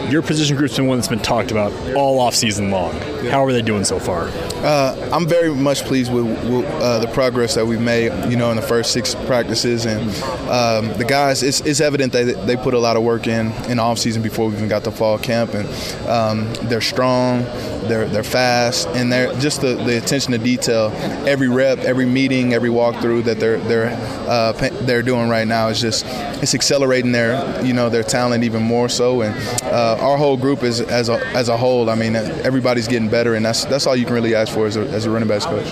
Your 0.08 0.22
position 0.22 0.56
group's 0.56 0.76
been 0.76 0.87
one 0.87 0.99
that's 0.99 1.08
been 1.08 1.18
talked 1.18 1.50
about 1.50 1.72
all 1.96 2.20
off 2.20 2.37
season 2.37 2.70
long. 2.70 2.92
How 3.28 3.44
are 3.44 3.52
they 3.52 3.61
doing 3.61 3.82
so 3.82 3.99
far? 3.99 4.28
Uh, 4.62 5.11
I'm 5.12 5.26
very 5.26 5.52
much 5.52 5.83
pleased 5.83 6.12
with, 6.12 6.25
with 6.25 6.64
uh, 6.64 7.00
the 7.00 7.09
progress 7.09 7.57
that 7.57 7.66
we've 7.66 7.81
made, 7.81 8.12
you 8.31 8.37
know, 8.37 8.50
in 8.50 8.57
the 8.57 8.62
first 8.62 8.92
six 8.92 9.14
practices. 9.14 9.87
And 9.87 10.02
um, 10.49 10.97
the 10.99 11.04
guys, 11.04 11.42
it's, 11.42 11.61
it's, 11.62 11.81
evident 11.83 12.12
that 12.12 12.47
they 12.47 12.54
put 12.54 12.75
a 12.75 12.78
lot 12.78 12.97
of 12.97 13.02
work 13.02 13.26
in 13.26 13.50
in 13.69 13.81
off 13.81 13.99
season 13.99 14.23
before 14.23 14.49
we 14.49 14.54
even 14.54 14.69
got 14.69 14.85
to 14.85 14.92
fall 14.92 15.19
camp. 15.19 15.54
And 15.54 15.69
um, 16.09 16.52
they're 16.69 16.81
strong, 16.81 17.42
they're, 17.88 18.07
they're 18.07 18.23
fast, 18.23 18.87
and 18.90 19.12
they're 19.12 19.35
just 19.40 19.62
the, 19.62 19.75
the 19.75 19.99
attention 19.99 20.31
to 20.31 20.38
detail. 20.38 20.92
Every 21.26 21.49
rep, 21.49 21.78
every 21.78 22.07
meeting, 22.07 22.52
every 22.52 22.71
walkthrough 22.71 23.25
that 23.25 23.40
they're 23.40 23.59
they're 23.59 23.88
uh, 24.28 24.52
they're 24.83 25.02
doing 25.02 25.28
right 25.28 25.47
now 25.47 25.69
is 25.69 25.81
just 25.81 26.04
it's 26.40 26.54
accelerating 26.54 27.11
their 27.11 27.64
you 27.64 27.73
know 27.73 27.88
their 27.88 28.04
talent 28.04 28.45
even 28.45 28.62
more 28.62 28.88
so. 28.88 29.23
And 29.23 29.35
uh, 29.64 29.97
our 30.00 30.16
whole 30.16 30.37
group 30.37 30.62
is 30.62 30.81
as 30.81 31.09
a, 31.09 31.19
as 31.35 31.49
a 31.49 31.57
whole. 31.57 31.90
I 31.90 31.97
mean, 31.97 32.14
everybody's 32.14 32.87
getting 32.87 33.09
better, 33.09 33.35
and 33.35 33.45
that's 33.45 33.64
that's 33.64 33.88
all 33.88 33.97
you 33.97 34.04
can 34.04 34.14
really 34.14 34.37
ask 34.37 34.51
for 34.52 34.66
as 34.66 34.76
a, 34.76 34.82
as 34.88 35.06
a 35.06 35.11
running 35.11 35.28
backs 35.28 35.47
coach. 35.47 35.68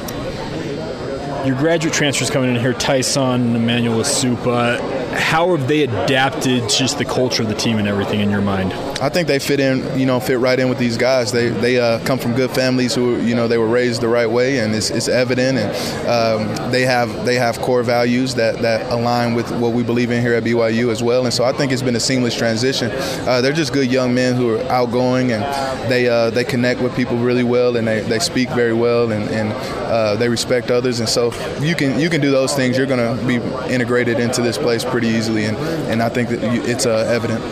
Your 1.47 1.57
graduate 1.57 1.95
transfers 1.95 2.31
coming 2.31 2.55
in 2.55 2.61
here, 2.61 2.73
Tyson, 2.75 3.57
Emmanuel 3.57 3.99
Esukpa 3.99 5.00
how 5.13 5.57
have 5.57 5.67
they 5.67 5.83
adapted 5.83 6.69
just 6.69 6.99
the 6.99 7.05
culture 7.05 7.43
of 7.43 7.49
the 7.49 7.55
team 7.55 7.79
and 7.79 7.89
everything 7.89 8.21
in 8.21 8.31
your 8.31 8.41
mind? 8.41 8.73
I 9.01 9.09
think 9.09 9.29
they 9.29 9.39
fit 9.39 9.61
in, 9.61 9.99
you 9.99 10.07
know, 10.07 10.21
fit 10.21 10.39
right 10.39 10.59
in 10.59 10.69
with 10.69 10.79
these 10.79 10.97
guys. 10.97 11.33
They 11.33 11.49
they 11.49 11.81
uh, 11.81 12.05
come 12.05 12.19
from 12.19 12.35
good 12.35 12.51
families 12.51 12.95
who, 12.95 13.21
you 13.21 13.35
know, 13.35 13.49
they 13.49 13.59
were 13.59 13.69
raised 13.69 14.01
the 14.01 14.09
right 14.09 14.29
way, 14.29 14.59
and 14.61 14.75
it's, 14.75 14.91
it's 14.91 15.09
evident. 15.09 15.59
And 15.59 16.09
um, 16.09 16.71
they 16.71 16.83
have 16.83 17.25
they 17.25 17.37
have 17.37 17.61
core 17.61 17.83
values 17.83 18.35
that, 18.37 18.63
that 18.63 18.91
align 18.93 19.35
with 19.35 19.51
what 19.59 19.73
we 19.73 19.83
believe 19.83 20.11
in 20.11 20.21
here 20.21 20.35
at 20.35 20.45
BYU 20.45 20.91
as 20.91 21.03
well. 21.03 21.25
And 21.25 21.35
so 21.35 21.45
I 21.45 21.53
think 21.53 21.73
it's 21.73 21.83
been 21.83 21.97
a 21.97 22.01
seamless 22.01 22.37
transition. 22.37 22.91
Uh, 22.93 23.41
they're 23.41 23.53
just 23.53 23.73
good 23.73 23.91
young 23.91 24.15
men 24.15 24.37
who 24.37 24.57
are 24.57 24.63
outgoing, 24.65 25.33
and 25.33 25.43
they 25.91 26.09
uh, 26.09 26.31
they 26.31 26.45
connect 26.45 26.81
with 26.81 26.95
people 26.95 27.17
really 27.17 27.45
well, 27.45 27.77
and 27.77 27.87
they, 27.87 28.01
they 28.01 28.19
speak 28.19 28.49
very 28.51 28.75
well, 28.75 29.11
and, 29.11 29.29
and 29.31 29.53
uh, 29.53 30.15
they 30.17 30.29
respect 30.29 30.71
others. 30.71 31.01
And 31.01 31.09
so 31.09 31.33
you 31.61 31.75
can 31.75 31.99
you 31.99 32.09
can 32.11 32.21
do 32.21 32.31
those 32.31 32.55
things. 32.55 32.77
You're 32.77 32.87
going 32.87 33.19
to 33.19 33.27
be 33.27 33.37
integrated 33.73 34.21
into 34.21 34.43
this 34.43 34.57
place 34.57 34.85
pretty 34.85 35.00
easily, 35.09 35.45
and, 35.45 35.57
and 35.57 36.03
I 36.03 36.09
think 36.09 36.29
that 36.31 36.41
it's 36.43 36.87
uh, 36.87 37.05
evident. 37.09 37.43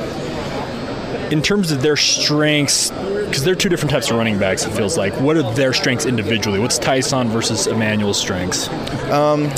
In 1.32 1.42
terms 1.42 1.72
of 1.72 1.82
their 1.82 1.96
strengths, 1.96 2.90
because 2.90 3.44
they're 3.44 3.54
two 3.54 3.68
different 3.68 3.90
types 3.90 4.10
of 4.10 4.16
running 4.16 4.38
backs, 4.38 4.64
it 4.64 4.70
feels 4.70 4.96
like. 4.96 5.12
What 5.20 5.36
are 5.36 5.52
their 5.54 5.74
strengths 5.74 6.06
individually? 6.06 6.58
What's 6.58 6.78
Tyson 6.78 7.28
versus 7.28 7.66
Emmanuel's 7.66 8.18
strengths? 8.18 8.68
Um, 9.10 9.50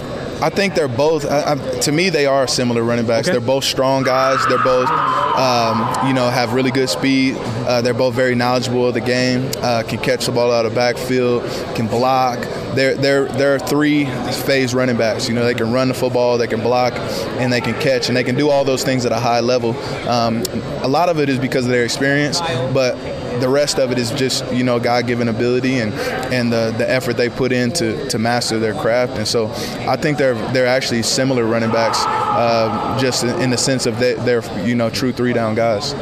I 0.42 0.48
think 0.48 0.74
they're 0.74 0.88
both. 0.88 1.26
I, 1.26 1.52
I, 1.52 1.56
to 1.80 1.92
me, 1.92 2.08
they 2.08 2.26
are 2.26 2.48
similar 2.48 2.82
running 2.82 3.06
backs. 3.06 3.28
Okay. 3.28 3.38
They're 3.38 3.46
both 3.46 3.62
strong 3.62 4.02
guys. 4.02 4.44
They're 4.48 4.64
both, 4.64 4.88
um, 4.88 6.08
you 6.08 6.14
know, 6.14 6.28
have 6.30 6.54
really 6.54 6.70
good 6.70 6.88
speed. 6.88 7.36
Uh, 7.38 7.82
they're 7.82 7.94
both 7.94 8.14
very 8.14 8.34
knowledgeable 8.34 8.88
of 8.88 8.94
the 8.94 9.00
game. 9.00 9.50
Uh, 9.58 9.82
can 9.86 9.98
catch 9.98 10.26
the 10.26 10.32
ball 10.32 10.50
out 10.50 10.64
of 10.64 10.72
the 10.72 10.76
backfield. 10.76 11.44
Can 11.76 11.86
block. 11.86 12.38
They're 12.74 12.94
they're 12.94 13.26
they're 13.26 13.58
three 13.58 14.06
phase 14.44 14.74
running 14.74 14.96
backs. 14.96 15.28
You 15.28 15.34
know, 15.34 15.44
they 15.44 15.54
can 15.54 15.72
run 15.72 15.88
the 15.88 15.94
football, 15.94 16.38
they 16.38 16.46
can 16.46 16.60
block, 16.60 16.92
and 17.40 17.52
they 17.52 17.60
can 17.60 17.74
catch, 17.80 18.08
and 18.08 18.16
they 18.16 18.24
can 18.24 18.36
do 18.36 18.50
all 18.50 18.64
those 18.64 18.84
things 18.84 19.04
at 19.06 19.12
a 19.12 19.18
high 19.20 19.40
level. 19.40 19.76
Um, 20.08 20.42
a 20.82 20.88
lot 20.88 21.08
of 21.08 21.18
it 21.18 21.28
is 21.28 21.38
because 21.38 21.64
of 21.64 21.70
their 21.70 21.84
experience, 21.84 22.40
but 22.72 22.96
the 23.40 23.48
rest 23.48 23.78
of 23.78 23.90
it 23.90 23.98
is 23.98 24.10
just 24.10 24.50
you 24.52 24.64
know 24.64 24.78
God-given 24.78 25.28
ability 25.28 25.78
and 25.78 25.92
and 26.32 26.52
the, 26.52 26.74
the 26.76 26.88
effort 26.88 27.16
they 27.16 27.28
put 27.28 27.52
in 27.52 27.72
to, 27.72 28.08
to 28.08 28.18
master 28.18 28.58
their 28.58 28.74
craft. 28.74 29.16
And 29.16 29.26
so 29.26 29.48
I 29.86 29.96
think 29.96 30.18
they're 30.18 30.34
they're 30.52 30.66
actually 30.66 31.02
similar 31.02 31.44
running 31.44 31.70
backs, 31.70 31.98
uh, 32.06 32.98
just 33.00 33.24
in 33.24 33.50
the 33.50 33.58
sense 33.58 33.86
of 33.86 33.98
they, 33.98 34.14
they're 34.14 34.42
you 34.66 34.74
know 34.74 34.90
true 34.90 35.12
three 35.12 35.32
down 35.32 35.54
guys. 35.54 35.94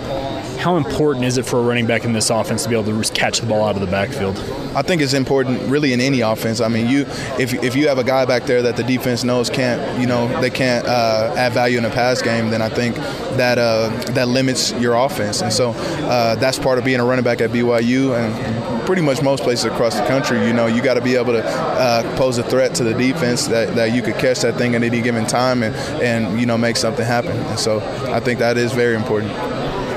How 0.59 0.77
important 0.77 1.25
is 1.25 1.39
it 1.39 1.47
for 1.47 1.61
a 1.61 1.63
running 1.63 1.87
back 1.87 2.05
in 2.05 2.13
this 2.13 2.31
offense 2.31 2.65
to 2.65 2.69
be 2.69 2.77
able 2.77 3.03
to 3.03 3.13
catch 3.13 3.41
the 3.41 3.47
ball 3.47 3.65
out 3.65 3.77
of 3.77 3.81
the 3.81 3.87
backfield? 3.87 4.37
I 4.75 4.83
think 4.83 5.01
it's 5.01 5.15
important, 5.15 5.63
really, 5.63 5.93
in 5.93 6.01
any 6.01 6.21
offense. 6.21 6.61
I 6.61 6.67
mean, 6.67 6.89
you 6.89 7.03
if, 7.39 7.55
if 7.63 7.77
you 7.77 7.87
have 7.89 7.99
a 7.99 8.05
guy 8.05 8.25
back 8.25 8.43
there 8.45 8.61
that 8.63 8.77
the 8.77 8.83
defense 8.83 9.23
knows 9.23 9.49
can't, 9.49 10.01
you 10.01 10.07
know, 10.07 10.27
they 10.41 10.51
can't 10.51 10.85
uh, 10.87 11.33
add 11.37 11.53
value 11.53 11.79
in 11.79 11.85
a 11.85 11.91
pass 11.91 12.21
game, 12.23 12.51
then 12.51 12.61
I 12.61 12.69
think 12.69 12.97
that 13.37 13.59
uh, 13.59 13.89
that 14.13 14.27
limits 14.27 14.73
your 14.73 14.95
offense. 14.95 15.43
And 15.43 15.53
so 15.53 15.71
uh, 15.71 16.35
that's 16.35 16.59
part 16.59 16.79
of 16.79 16.85
being 16.85 16.99
a 17.01 17.05
running 17.05 17.25
back 17.25 17.41
at 17.41 17.51
BYU 17.51 18.17
and 18.17 18.85
pretty 18.85 19.03
much 19.03 19.23
most 19.23 19.43
places 19.45 19.67
across 19.67 19.99
the 19.99 20.07
country. 20.07 20.45
You 20.45 20.53
know, 20.53 20.67
you 20.67 20.83
got 20.83 20.95
to 20.95 21.01
be 21.01 21.15
able 21.15 21.35
to 21.35 21.45
uh, 21.45 22.17
pose 22.17 22.39
a 22.39 22.43
threat 22.43 22.75
to 22.77 22.85
the 22.85 22.95
defense 22.95 23.47
that, 23.47 23.77
that 23.77 23.93
you 23.93 24.03
could 24.03 24.17
catch 24.17 24.41
that 24.41 24.57
thing 24.57 24.75
at 24.75 24.83
any 24.83 25.01
given 25.03 25.27
time 25.27 25.63
and 25.63 25.75
and 26.03 26.41
you 26.41 26.47
know 26.47 26.59
make 26.59 26.77
something 26.77 27.05
happen. 27.05 27.37
And 27.37 27.59
so 27.59 27.81
I 28.13 28.19
think 28.19 28.39
that 28.41 28.57
is 28.57 28.73
very 28.73 28.97
important. 28.97 29.31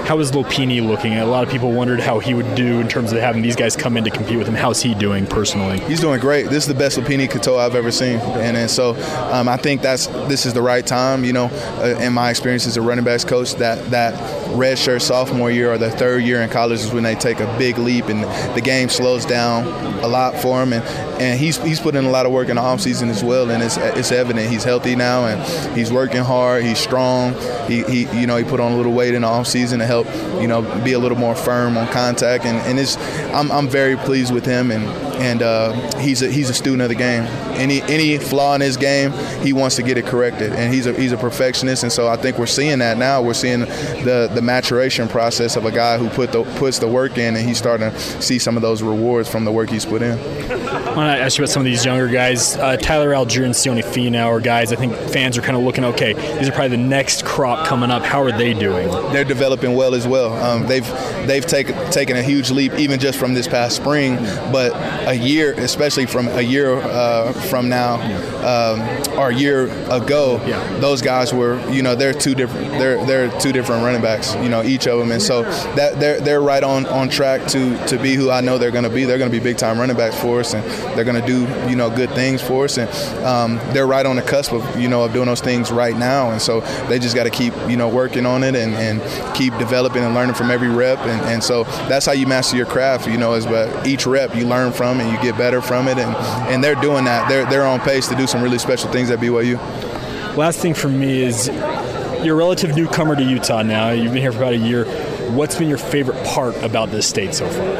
How 0.05 0.19
is 0.19 0.31
Lopini 0.31 0.85
looking? 0.85 1.13
A 1.13 1.25
lot 1.25 1.43
of 1.43 1.49
people 1.49 1.71
wondered 1.71 1.99
how 1.99 2.19
he 2.19 2.33
would 2.33 2.55
do 2.55 2.81
in 2.81 2.87
terms 2.87 3.13
of 3.13 3.19
having 3.19 3.41
these 3.41 3.55
guys 3.55 3.75
come 3.75 3.95
in 3.95 4.03
to 4.03 4.09
compete 4.09 4.37
with 4.37 4.47
him. 4.47 4.55
How's 4.55 4.81
he 4.81 4.93
doing 4.93 5.25
personally? 5.25 5.79
He's 5.81 6.01
doing 6.01 6.19
great. 6.19 6.49
This 6.49 6.63
is 6.63 6.67
the 6.67 6.73
best 6.73 6.97
Lopini 6.97 7.29
Katoa 7.29 7.59
I've 7.59 7.75
ever 7.75 7.91
seen, 7.91 8.19
and, 8.19 8.57
and 8.57 8.69
so 8.69 8.95
um, 9.31 9.47
I 9.47 9.57
think 9.57 9.81
that's 9.81 10.07
this 10.27 10.45
is 10.45 10.53
the 10.53 10.61
right 10.61 10.85
time. 10.85 11.23
You 11.23 11.33
know, 11.33 11.45
uh, 11.45 11.99
in 12.01 12.13
my 12.13 12.29
experience 12.29 12.67
as 12.67 12.77
a 12.77 12.81
running 12.81 13.05
backs 13.05 13.23
coach, 13.23 13.55
that 13.55 13.89
that 13.91 14.13
redshirt 14.51 15.01
sophomore 15.01 15.51
year 15.51 15.71
or 15.71 15.77
the 15.77 15.91
third 15.91 16.23
year 16.23 16.41
in 16.41 16.49
college 16.49 16.79
is 16.79 16.91
when 16.91 17.03
they 17.03 17.15
take 17.15 17.39
a 17.39 17.57
big 17.57 17.77
leap 17.77 18.07
and 18.07 18.23
the 18.55 18.61
game 18.61 18.89
slows 18.89 19.25
down 19.25 19.65
a 20.03 20.07
lot 20.07 20.35
for 20.41 20.59
them, 20.59 20.73
And, 20.73 21.10
and 21.21 21.39
he's 21.39 21.57
he's 21.57 21.79
put 21.79 21.95
in 21.95 22.03
a 22.03 22.09
lot 22.09 22.25
of 22.25 22.31
work 22.31 22.49
in 22.49 22.55
the 22.55 22.61
offseason 22.61 23.09
as 23.09 23.23
well, 23.23 23.51
and 23.51 23.61
it's 23.61 23.77
it's 23.77 24.11
evident 24.11 24.49
he's 24.49 24.63
healthy 24.63 24.95
now 24.95 25.27
and 25.27 25.77
he's 25.77 25.91
working 25.91 26.23
hard. 26.23 26.63
He's 26.63 26.79
strong. 26.79 27.33
He, 27.67 27.83
he 27.83 28.19
you 28.19 28.25
know 28.25 28.37
he 28.37 28.43
put 28.43 28.59
on 28.59 28.71
a 28.71 28.77
little 28.77 28.93
weight 28.93 29.13
in 29.13 29.21
the 29.21 29.27
offseason 29.27 29.77
to 29.77 29.85
help 29.85 30.07
you 30.41 30.47
know 30.47 30.61
be 30.83 30.93
a 30.93 30.99
little 30.99 31.17
more 31.17 31.35
firm 31.35 31.77
on 31.77 31.87
contact, 31.89 32.45
and 32.45 32.57
and 32.67 32.79
it's 32.79 32.97
I'm 33.33 33.51
I'm 33.51 33.69
very 33.69 33.95
pleased 33.97 34.33
with 34.33 34.45
him 34.45 34.71
and 34.71 34.83
and 35.21 35.43
uh, 35.43 35.99
he's 35.99 36.23
a 36.23 36.31
he's 36.31 36.49
a 36.49 36.53
student 36.53 36.81
of 36.81 36.89
the 36.89 36.95
game. 36.95 37.23
Any 37.53 37.81
any 37.83 38.17
flaw 38.17 38.55
in 38.55 38.61
his 38.61 38.75
game, 38.75 39.11
he 39.43 39.53
wants 39.53 39.75
to 39.75 39.83
get 39.83 39.97
it 39.97 40.05
corrected, 40.05 40.51
and 40.53 40.73
he's 40.73 40.87
a 40.87 40.93
he's 40.93 41.11
a 41.11 41.17
perfectionist, 41.17 41.83
and 41.83 41.91
so 41.91 42.07
I 42.07 42.17
think 42.17 42.39
we're 42.39 42.47
seeing 42.47 42.79
that 42.79 42.97
now. 42.97 43.21
We're 43.21 43.35
seeing 43.35 43.59
the 43.59 44.29
the 44.33 44.41
maturation 44.41 45.07
process 45.07 45.55
of 45.55 45.65
a 45.65 45.71
guy 45.71 45.99
who 45.99 46.09
put 46.09 46.31
the 46.31 46.43
puts 46.55 46.79
the 46.79 46.87
work 46.87 47.19
in, 47.19 47.35
and 47.35 47.47
he's 47.47 47.59
starting 47.59 47.91
to 47.91 47.99
see 48.21 48.39
some 48.39 48.55
of 48.55 48.63
those 48.63 48.81
rewards 48.81 49.29
from 49.29 49.45
the 49.45 49.51
work 49.51 49.69
he's 49.69 49.85
put 49.85 50.01
in. 50.01 50.17
I 50.91 50.95
want 50.95 51.17
to 51.17 51.23
ask 51.23 51.37
you 51.37 51.43
about 51.45 51.53
some 51.53 51.61
of 51.61 51.65
these 51.65 51.85
younger 51.85 52.09
guys. 52.09 52.57
Uh, 52.57 52.75
Tyler 52.75 53.11
Allgeier 53.11 53.45
and 53.45 53.53
Sione 53.53 53.81
Finau 53.81 54.27
are 54.27 54.41
guys 54.41 54.73
I 54.73 54.75
think 54.75 54.93
fans 54.93 55.37
are 55.37 55.41
kind 55.41 55.55
of 55.55 55.63
looking, 55.63 55.85
okay, 55.85 56.11
these 56.37 56.49
are 56.49 56.51
probably 56.51 56.75
the 56.75 56.83
next 56.83 57.23
crop 57.23 57.65
coming 57.65 57.89
up. 57.89 58.03
How 58.03 58.21
are 58.21 58.31
they 58.37 58.53
doing? 58.53 58.89
They're 59.13 59.23
developing 59.23 59.73
well 59.73 59.95
as 59.95 60.05
well. 60.05 60.33
Um, 60.33 60.67
they've 60.67 60.85
they've 61.27 61.45
taken 61.45 61.75
taken 61.91 62.17
a 62.17 62.21
huge 62.21 62.51
leap 62.51 62.73
even 62.73 62.99
just 62.99 63.17
from 63.17 63.33
this 63.33 63.47
past 63.47 63.77
spring, 63.77 64.17
but 64.51 64.73
a 65.07 65.13
year, 65.13 65.53
especially 65.53 66.05
from 66.05 66.27
a 66.27 66.41
year 66.41 66.75
uh, 66.75 67.31
from 67.31 67.69
now 67.69 67.95
um, 68.41 68.81
or 69.17 69.29
a 69.29 69.33
year 69.33 69.67
ago, 69.89 70.43
yeah. 70.45 70.61
those 70.79 71.01
guys 71.01 71.33
were, 71.33 71.57
you 71.71 71.83
know, 71.83 71.95
they're 71.95 72.13
two 72.13 72.35
different. 72.35 72.69
They're 72.71 73.05
they're 73.05 73.39
two 73.39 73.53
different 73.53 73.85
running 73.85 74.01
backs, 74.01 74.35
you 74.35 74.49
know, 74.49 74.61
each 74.61 74.87
of 74.87 74.99
them, 74.99 75.11
and 75.11 75.21
so 75.21 75.43
that 75.75 76.01
they're 76.01 76.19
they're 76.19 76.41
right 76.41 76.63
on 76.63 76.85
on 76.87 77.07
track 77.07 77.47
to 77.51 77.77
to 77.87 77.97
be 77.97 78.15
who 78.15 78.29
I 78.29 78.41
know 78.41 78.57
they're 78.57 78.71
going 78.71 78.83
to 78.83 78.89
be. 78.89 79.05
They're 79.05 79.17
going 79.17 79.31
to 79.31 79.37
be 79.37 79.41
big 79.41 79.57
time 79.57 79.79
running 79.79 79.95
backs 79.95 80.19
for 80.19 80.41
us, 80.41 80.53
and 80.53 80.80
they're 80.95 81.03
going 81.03 81.19
to 81.19 81.27
do 81.27 81.41
you 81.69 81.75
know 81.75 81.89
good 81.89 82.09
things 82.11 82.41
for 82.41 82.65
us, 82.65 82.77
and 82.77 82.89
um, 83.25 83.55
they're 83.73 83.87
right 83.87 84.05
on 84.05 84.15
the 84.15 84.21
cusp 84.21 84.51
of 84.51 84.79
you 84.79 84.87
know 84.87 85.03
of 85.03 85.13
doing 85.13 85.27
those 85.27 85.41
things 85.41 85.71
right 85.71 85.97
now, 85.97 86.31
and 86.31 86.41
so 86.41 86.61
they 86.87 86.99
just 86.99 87.15
got 87.15 87.23
to 87.23 87.29
keep 87.29 87.53
you 87.67 87.77
know 87.77 87.89
working 87.89 88.25
on 88.25 88.43
it 88.43 88.55
and, 88.55 88.73
and 88.75 89.01
keep 89.35 89.57
developing 89.57 90.03
and 90.03 90.13
learning 90.13 90.35
from 90.35 90.51
every 90.51 90.69
rep, 90.69 90.99
and, 90.99 91.21
and 91.21 91.43
so 91.43 91.63
that's 91.87 92.05
how 92.05 92.11
you 92.11 92.27
master 92.27 92.57
your 92.57 92.65
craft, 92.65 93.07
you 93.07 93.17
know, 93.17 93.33
is 93.33 93.45
but 93.45 93.87
each 93.87 94.05
rep 94.05 94.35
you 94.35 94.45
learn 94.45 94.71
from 94.71 94.99
and 94.99 95.11
you 95.11 95.21
get 95.21 95.37
better 95.37 95.61
from 95.61 95.87
it, 95.87 95.97
and 95.97 96.15
and 96.51 96.63
they're 96.63 96.75
doing 96.75 97.05
that. 97.05 97.27
They're 97.29 97.45
they're 97.49 97.65
on 97.65 97.79
pace 97.79 98.07
to 98.07 98.15
do 98.15 98.27
some 98.27 98.41
really 98.41 98.59
special 98.59 98.91
things 98.91 99.09
at 99.09 99.19
BYU. 99.19 99.57
Last 100.37 100.59
thing 100.59 100.73
for 100.73 100.87
me 100.87 101.23
is 101.23 101.47
you're 102.23 102.35
a 102.35 102.37
relative 102.37 102.75
newcomer 102.75 103.15
to 103.15 103.23
Utah 103.23 103.63
now. 103.63 103.89
You've 103.89 104.13
been 104.13 104.21
here 104.21 104.31
for 104.31 104.39
about 104.39 104.53
a 104.53 104.57
year. 104.57 104.85
What's 105.31 105.55
been 105.55 105.69
your 105.69 105.77
favorite 105.77 106.23
part 106.25 106.55
about 106.63 106.89
this 106.89 107.07
state 107.07 107.33
so 107.33 107.49
far? 107.49 107.77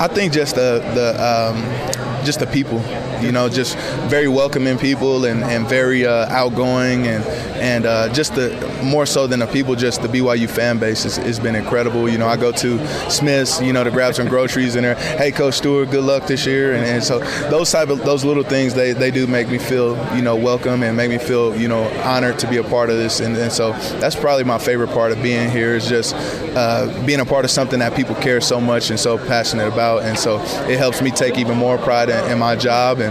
I 0.00 0.08
think 0.08 0.32
just 0.32 0.56
the 0.56 0.80
the 0.94 1.14
um, 1.22 2.05
just 2.26 2.40
the 2.40 2.46
people 2.48 2.80
You 3.22 3.32
know, 3.32 3.48
just 3.48 3.76
very 4.08 4.28
welcoming 4.28 4.78
people 4.78 5.24
and, 5.24 5.42
and 5.44 5.66
very 5.68 6.06
uh, 6.06 6.28
outgoing 6.28 7.06
and 7.06 7.24
and 7.56 7.86
uh, 7.86 8.12
just 8.12 8.34
the 8.34 8.50
more 8.82 9.06
so 9.06 9.26
than 9.26 9.40
the 9.40 9.46
people, 9.46 9.74
just 9.74 10.02
the 10.02 10.08
BYU 10.08 10.48
fan 10.48 10.78
base 10.78 11.04
has, 11.04 11.16
has 11.16 11.40
been 11.40 11.54
incredible. 11.54 12.08
You 12.08 12.18
know, 12.18 12.28
I 12.28 12.36
go 12.36 12.52
to 12.52 13.10
Smith's, 13.10 13.60
you 13.60 13.72
know, 13.72 13.82
to 13.84 13.90
grab 13.90 14.14
some 14.14 14.28
groceries 14.28 14.76
and 14.76 14.84
they're, 14.84 14.94
hey, 14.94 15.32
Coach 15.32 15.54
Stewart, 15.54 15.90
good 15.90 16.04
luck 16.04 16.26
this 16.26 16.46
year. 16.46 16.74
And, 16.74 16.84
and 16.84 17.02
so 17.02 17.20
those 17.48 17.70
type 17.70 17.88
of 17.88 18.00
those 18.00 18.24
little 18.24 18.42
things, 18.42 18.74
they, 18.74 18.92
they 18.92 19.10
do 19.10 19.26
make 19.26 19.48
me 19.48 19.58
feel, 19.58 19.96
you 20.14 20.22
know, 20.22 20.36
welcome 20.36 20.82
and 20.82 20.96
make 20.96 21.10
me 21.10 21.18
feel, 21.18 21.56
you 21.56 21.68
know, 21.68 21.84
honored 22.02 22.38
to 22.40 22.48
be 22.48 22.58
a 22.58 22.64
part 22.64 22.90
of 22.90 22.96
this. 22.96 23.20
And, 23.20 23.36
and 23.36 23.50
so 23.50 23.72
that's 23.98 24.16
probably 24.16 24.44
my 24.44 24.58
favorite 24.58 24.90
part 24.90 25.12
of 25.12 25.22
being 25.22 25.50
here 25.50 25.74
is 25.74 25.88
just 25.88 26.14
uh, 26.56 27.04
being 27.06 27.20
a 27.20 27.24
part 27.24 27.44
of 27.44 27.50
something 27.50 27.78
that 27.78 27.94
people 27.96 28.14
care 28.16 28.40
so 28.40 28.60
much 28.60 28.90
and 28.90 29.00
so 29.00 29.18
passionate 29.18 29.68
about. 29.68 30.02
And 30.02 30.18
so 30.18 30.40
it 30.68 30.78
helps 30.78 31.00
me 31.00 31.10
take 31.10 31.38
even 31.38 31.56
more 31.56 31.78
pride 31.78 32.10
in, 32.10 32.32
in 32.32 32.38
my 32.38 32.56
job. 32.56 33.00
And 33.00 33.05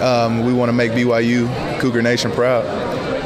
um, 0.00 0.44
we 0.44 0.52
want 0.52 0.68
to 0.68 0.72
make 0.72 0.92
BYU 0.92 1.48
Cougar 1.80 2.02
Nation 2.02 2.30
proud. 2.30 2.64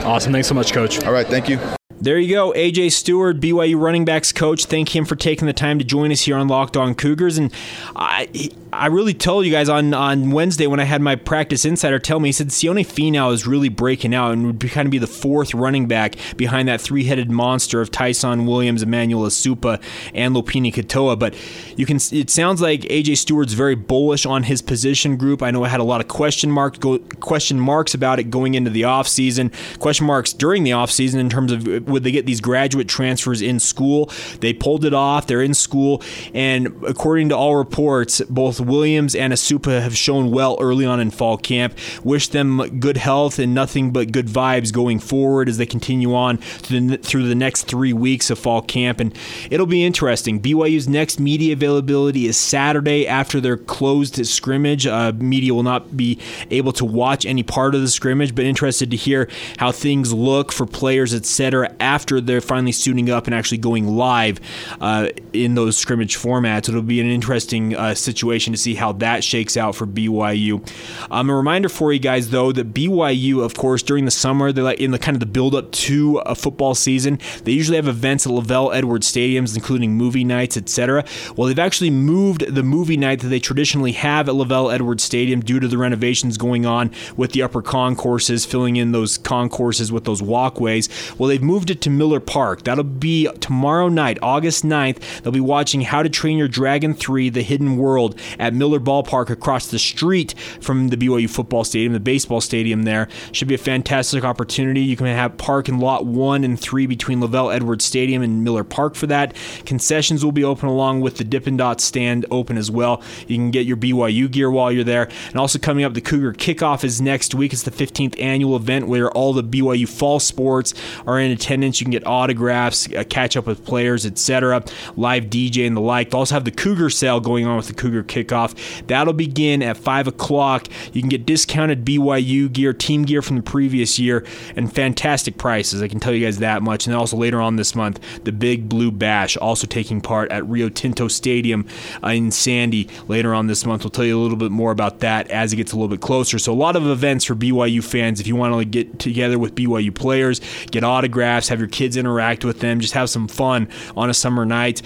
Awesome. 0.04 0.32
Thanks 0.32 0.48
so 0.48 0.54
much, 0.54 0.72
Coach. 0.72 1.04
All 1.04 1.12
right. 1.12 1.26
Thank 1.26 1.48
you. 1.48 1.58
There 2.02 2.18
you 2.18 2.34
go, 2.34 2.52
AJ 2.54 2.90
Stewart, 2.90 3.38
BYU 3.38 3.80
running 3.80 4.04
backs 4.04 4.32
coach. 4.32 4.64
Thank 4.64 4.96
him 4.96 5.04
for 5.04 5.14
taking 5.14 5.46
the 5.46 5.52
time 5.52 5.78
to 5.78 5.84
join 5.84 6.10
us 6.10 6.22
here 6.22 6.36
on 6.36 6.48
Locked 6.48 6.76
On 6.76 6.96
Cougars. 6.96 7.38
And 7.38 7.52
I, 7.94 8.28
I 8.74 8.86
really 8.86 9.12
told 9.12 9.44
you 9.44 9.52
guys 9.52 9.68
on, 9.68 9.92
on 9.92 10.30
Wednesday 10.30 10.66
when 10.66 10.80
I 10.80 10.84
had 10.84 11.02
my 11.02 11.14
practice 11.14 11.66
insider 11.66 11.98
tell 11.98 12.20
me, 12.20 12.30
he 12.30 12.32
said 12.32 12.48
Sione 12.48 12.86
Finau 12.86 13.30
is 13.30 13.46
really 13.46 13.68
breaking 13.68 14.14
out 14.14 14.32
and 14.32 14.46
would 14.46 14.58
be, 14.58 14.70
kind 14.70 14.86
of 14.86 14.90
be 14.90 14.96
the 14.98 15.06
fourth 15.06 15.52
running 15.52 15.86
back 15.86 16.16
behind 16.38 16.68
that 16.68 16.80
three 16.80 17.04
headed 17.04 17.30
monster 17.30 17.82
of 17.82 17.90
Tyson 17.90 18.46
Williams, 18.46 18.82
Emmanuel 18.82 19.24
Esukpa, 19.24 19.78
and 20.14 20.34
Lopini 20.34 20.72
Katoa. 20.72 21.18
But 21.18 21.34
you 21.76 21.84
can, 21.84 21.98
it 22.12 22.30
sounds 22.30 22.62
like 22.62 22.80
AJ 22.82 23.18
Stewart's 23.18 23.52
very 23.52 23.74
bullish 23.74 24.24
on 24.24 24.44
his 24.44 24.62
position 24.62 25.18
group. 25.18 25.42
I 25.42 25.50
know 25.50 25.64
I 25.64 25.68
had 25.68 25.80
a 25.80 25.84
lot 25.84 26.00
of 26.00 26.08
question 26.08 26.50
mark 26.50 26.80
question 27.20 27.60
marks 27.60 27.92
about 27.92 28.18
it 28.18 28.24
going 28.24 28.54
into 28.54 28.70
the 28.70 28.82
offseason, 28.82 29.52
question 29.80 30.06
marks 30.06 30.32
during 30.32 30.64
the 30.64 30.70
offseason 30.70 31.16
in 31.16 31.28
terms 31.28 31.52
of 31.52 31.68
uh, 31.68 31.80
would 31.84 32.04
they 32.04 32.10
get 32.10 32.24
these 32.24 32.40
graduate 32.40 32.88
transfers 32.88 33.42
in 33.42 33.60
school? 33.60 34.10
They 34.40 34.54
pulled 34.54 34.86
it 34.86 34.94
off. 34.94 35.26
They're 35.26 35.42
in 35.42 35.52
school, 35.52 36.02
and 36.32 36.68
according 36.86 37.28
to 37.28 37.36
all 37.36 37.56
reports, 37.56 38.22
both 38.22 38.61
Williams 38.62 39.14
and 39.14 39.32
Esukpa 39.32 39.80
have 39.82 39.96
shown 39.96 40.30
well 40.30 40.56
early 40.60 40.86
on 40.86 41.00
in 41.00 41.10
fall 41.10 41.36
camp. 41.36 41.76
Wish 42.02 42.28
them 42.28 42.78
good 42.78 42.96
health 42.96 43.38
and 43.38 43.54
nothing 43.54 43.90
but 43.90 44.12
good 44.12 44.26
vibes 44.26 44.72
going 44.72 44.98
forward 44.98 45.48
as 45.48 45.58
they 45.58 45.66
continue 45.66 46.14
on 46.14 46.38
through 46.38 46.88
the, 46.88 46.98
through 46.98 47.28
the 47.28 47.34
next 47.34 47.64
three 47.64 47.92
weeks 47.92 48.30
of 48.30 48.38
fall 48.38 48.62
camp, 48.62 49.00
and 49.00 49.16
it'll 49.50 49.66
be 49.66 49.84
interesting. 49.84 50.40
BYU's 50.40 50.88
next 50.88 51.20
media 51.20 51.52
availability 51.52 52.26
is 52.26 52.36
Saturday 52.36 53.06
after 53.06 53.40
their 53.40 53.56
closed 53.56 54.24
scrimmage. 54.26 54.86
Uh, 54.86 55.12
media 55.16 55.52
will 55.54 55.62
not 55.62 55.96
be 55.96 56.18
able 56.50 56.72
to 56.72 56.84
watch 56.84 57.26
any 57.26 57.42
part 57.42 57.74
of 57.74 57.80
the 57.80 57.88
scrimmage, 57.88 58.34
but 58.34 58.44
interested 58.44 58.90
to 58.90 58.96
hear 58.96 59.28
how 59.58 59.72
things 59.72 60.12
look 60.12 60.52
for 60.52 60.66
players, 60.66 61.14
etc 61.14 61.72
after 61.80 62.20
they're 62.20 62.40
finally 62.40 62.72
suiting 62.72 63.10
up 63.10 63.26
and 63.26 63.34
actually 63.34 63.58
going 63.58 63.86
live 63.86 64.40
uh, 64.80 65.08
in 65.32 65.54
those 65.54 65.76
scrimmage 65.76 66.16
formats. 66.16 66.68
It'll 66.68 66.80
be 66.80 67.00
an 67.00 67.06
interesting 67.06 67.76
uh, 67.76 67.94
situation 67.94 68.51
to 68.52 68.58
see 68.58 68.74
how 68.74 68.92
that 68.92 69.24
shakes 69.24 69.56
out 69.56 69.74
for 69.74 69.86
BYU. 69.86 70.66
Um, 71.10 71.30
a 71.30 71.34
reminder 71.34 71.68
for 71.68 71.92
you 71.92 71.98
guys, 71.98 72.30
though, 72.30 72.52
that 72.52 72.72
BYU, 72.72 73.44
of 73.44 73.54
course, 73.54 73.82
during 73.82 74.04
the 74.04 74.10
summer, 74.10 74.52
they're 74.52 74.64
like 74.64 74.80
in 74.80 74.90
the 74.90 74.98
kind 74.98 75.16
of 75.16 75.20
the 75.20 75.26
build 75.26 75.54
up 75.54 75.72
to 75.72 76.18
a 76.18 76.34
football 76.34 76.74
season. 76.74 77.18
They 77.44 77.52
usually 77.52 77.76
have 77.76 77.88
events 77.88 78.26
at 78.26 78.32
LaVell 78.32 78.74
Edwards 78.74 79.10
stadiums, 79.10 79.54
including 79.54 79.94
movie 79.94 80.24
nights, 80.24 80.56
etc. 80.56 81.04
Well, 81.36 81.48
they've 81.48 81.58
actually 81.58 81.90
moved 81.90 82.54
the 82.54 82.62
movie 82.62 82.96
night 82.96 83.20
that 83.20 83.28
they 83.28 83.40
traditionally 83.40 83.92
have 83.92 84.28
at 84.28 84.34
LaVell 84.34 84.72
Edwards 84.72 85.02
Stadium 85.02 85.40
due 85.40 85.60
to 85.60 85.68
the 85.68 85.78
renovations 85.78 86.36
going 86.36 86.66
on 86.66 86.90
with 87.16 87.32
the 87.32 87.42
upper 87.42 87.62
concourses, 87.62 88.44
filling 88.44 88.76
in 88.76 88.92
those 88.92 89.18
concourses 89.18 89.92
with 89.92 90.04
those 90.04 90.22
walkways. 90.22 90.88
Well, 91.18 91.28
they've 91.28 91.42
moved 91.42 91.70
it 91.70 91.80
to 91.82 91.90
Miller 91.90 92.20
Park. 92.20 92.64
That'll 92.64 92.84
be 92.84 93.28
tomorrow 93.40 93.88
night, 93.88 94.18
August 94.22 94.64
9th. 94.64 95.22
They'll 95.22 95.32
be 95.32 95.40
watching 95.40 95.82
How 95.82 96.02
to 96.02 96.08
Train 96.08 96.38
Your 96.38 96.48
Dragon 96.48 96.94
3 96.94 97.28
The 97.30 97.42
Hidden 97.42 97.76
World 97.76 98.18
at 98.42 98.52
Miller 98.52 98.80
Ballpark 98.80 99.30
across 99.30 99.68
the 99.68 99.78
street 99.78 100.34
from 100.60 100.88
the 100.88 100.96
BYU 100.96 101.30
football 101.30 101.62
stadium, 101.62 101.92
the 101.92 102.00
baseball 102.00 102.40
stadium 102.40 102.82
there. 102.82 103.08
Should 103.30 103.46
be 103.46 103.54
a 103.54 103.58
fantastic 103.58 104.24
opportunity. 104.24 104.80
You 104.80 104.96
can 104.96 105.06
have 105.06 105.38
park 105.38 105.68
in 105.68 105.78
lot 105.78 106.06
1 106.06 106.42
and 106.42 106.58
3 106.58 106.86
between 106.86 107.20
LaVell 107.20 107.54
Edwards 107.54 107.84
Stadium 107.84 108.20
and 108.20 108.42
Miller 108.42 108.64
Park 108.64 108.96
for 108.96 109.06
that. 109.06 109.36
Concessions 109.64 110.24
will 110.24 110.32
be 110.32 110.42
open 110.42 110.68
along 110.68 111.02
with 111.02 111.18
the 111.18 111.24
Dippin' 111.24 111.56
Dot 111.56 111.80
stand 111.80 112.26
open 112.32 112.58
as 112.58 112.68
well. 112.68 113.00
You 113.28 113.36
can 113.36 113.52
get 113.52 113.64
your 113.64 113.76
BYU 113.76 114.28
gear 114.28 114.50
while 114.50 114.72
you're 114.72 114.82
there. 114.82 115.08
And 115.28 115.36
also 115.36 115.60
coming 115.60 115.84
up, 115.84 115.94
the 115.94 116.00
Cougar 116.00 116.32
Kickoff 116.32 116.82
is 116.82 117.00
next 117.00 117.36
week. 117.36 117.52
It's 117.52 117.62
the 117.62 117.70
15th 117.70 118.20
annual 118.20 118.56
event 118.56 118.88
where 118.88 119.08
all 119.12 119.32
the 119.32 119.44
BYU 119.44 119.88
fall 119.88 120.18
sports 120.18 120.74
are 121.06 121.20
in 121.20 121.30
attendance. 121.30 121.80
You 121.80 121.84
can 121.84 121.92
get 121.92 122.04
autographs, 122.08 122.92
uh, 122.92 123.04
catch 123.08 123.36
up 123.36 123.46
with 123.46 123.64
players, 123.64 124.04
etc. 124.04 124.64
Live 124.96 125.26
DJ 125.26 125.64
and 125.64 125.76
the 125.76 125.80
like. 125.80 126.10
They 126.10 126.18
also 126.18 126.34
have 126.34 126.44
the 126.44 126.50
Cougar 126.50 126.90
sale 126.90 127.20
going 127.20 127.46
on 127.46 127.56
with 127.56 127.68
the 127.68 127.74
Cougar 127.74 128.02
Kickoff. 128.02 128.31
Off 128.32 128.54
that'll 128.86 129.12
begin 129.12 129.62
at 129.62 129.76
five 129.76 130.06
o'clock. 130.06 130.68
You 130.92 131.00
can 131.00 131.08
get 131.08 131.26
discounted 131.26 131.84
BYU 131.84 132.52
gear, 132.52 132.72
team 132.72 133.04
gear 133.04 133.22
from 133.22 133.36
the 133.36 133.42
previous 133.42 133.98
year, 133.98 134.24
and 134.56 134.72
fantastic 134.72 135.38
prices. 135.38 135.82
I 135.82 135.88
can 135.88 136.00
tell 136.00 136.12
you 136.12 136.24
guys 136.24 136.38
that 136.38 136.62
much. 136.62 136.86
And 136.86 136.92
then 136.92 136.98
also 136.98 137.16
later 137.16 137.40
on 137.40 137.56
this 137.56 137.74
month, 137.74 138.00
the 138.24 138.32
Big 138.32 138.68
Blue 138.68 138.90
Bash 138.90 139.36
also 139.36 139.66
taking 139.66 140.00
part 140.00 140.30
at 140.30 140.46
Rio 140.46 140.68
Tinto 140.68 141.08
Stadium 141.08 141.66
uh, 142.02 142.08
in 142.08 142.30
Sandy 142.30 142.88
later 143.08 143.34
on 143.34 143.46
this 143.46 143.64
month. 143.64 143.84
We'll 143.84 143.90
tell 143.90 144.04
you 144.04 144.18
a 144.18 144.22
little 144.22 144.36
bit 144.36 144.50
more 144.50 144.72
about 144.72 145.00
that 145.00 145.30
as 145.30 145.52
it 145.52 145.56
gets 145.56 145.72
a 145.72 145.76
little 145.76 145.88
bit 145.88 146.00
closer. 146.00 146.38
So 146.38 146.52
a 146.52 146.54
lot 146.54 146.76
of 146.76 146.86
events 146.86 147.24
for 147.24 147.34
BYU 147.34 147.82
fans. 147.82 148.20
If 148.20 148.26
you 148.26 148.36
want 148.36 148.58
to 148.58 148.64
get 148.64 148.98
together 148.98 149.38
with 149.38 149.54
BYU 149.54 149.94
players, 149.94 150.40
get 150.70 150.84
autographs, 150.84 151.48
have 151.48 151.58
your 151.58 151.68
kids 151.68 151.96
interact 151.96 152.44
with 152.44 152.60
them, 152.60 152.80
just 152.80 152.94
have 152.94 153.10
some 153.10 153.28
fun 153.28 153.68
on 153.96 154.10
a 154.10 154.14
summer 154.14 154.44
night 154.44 154.82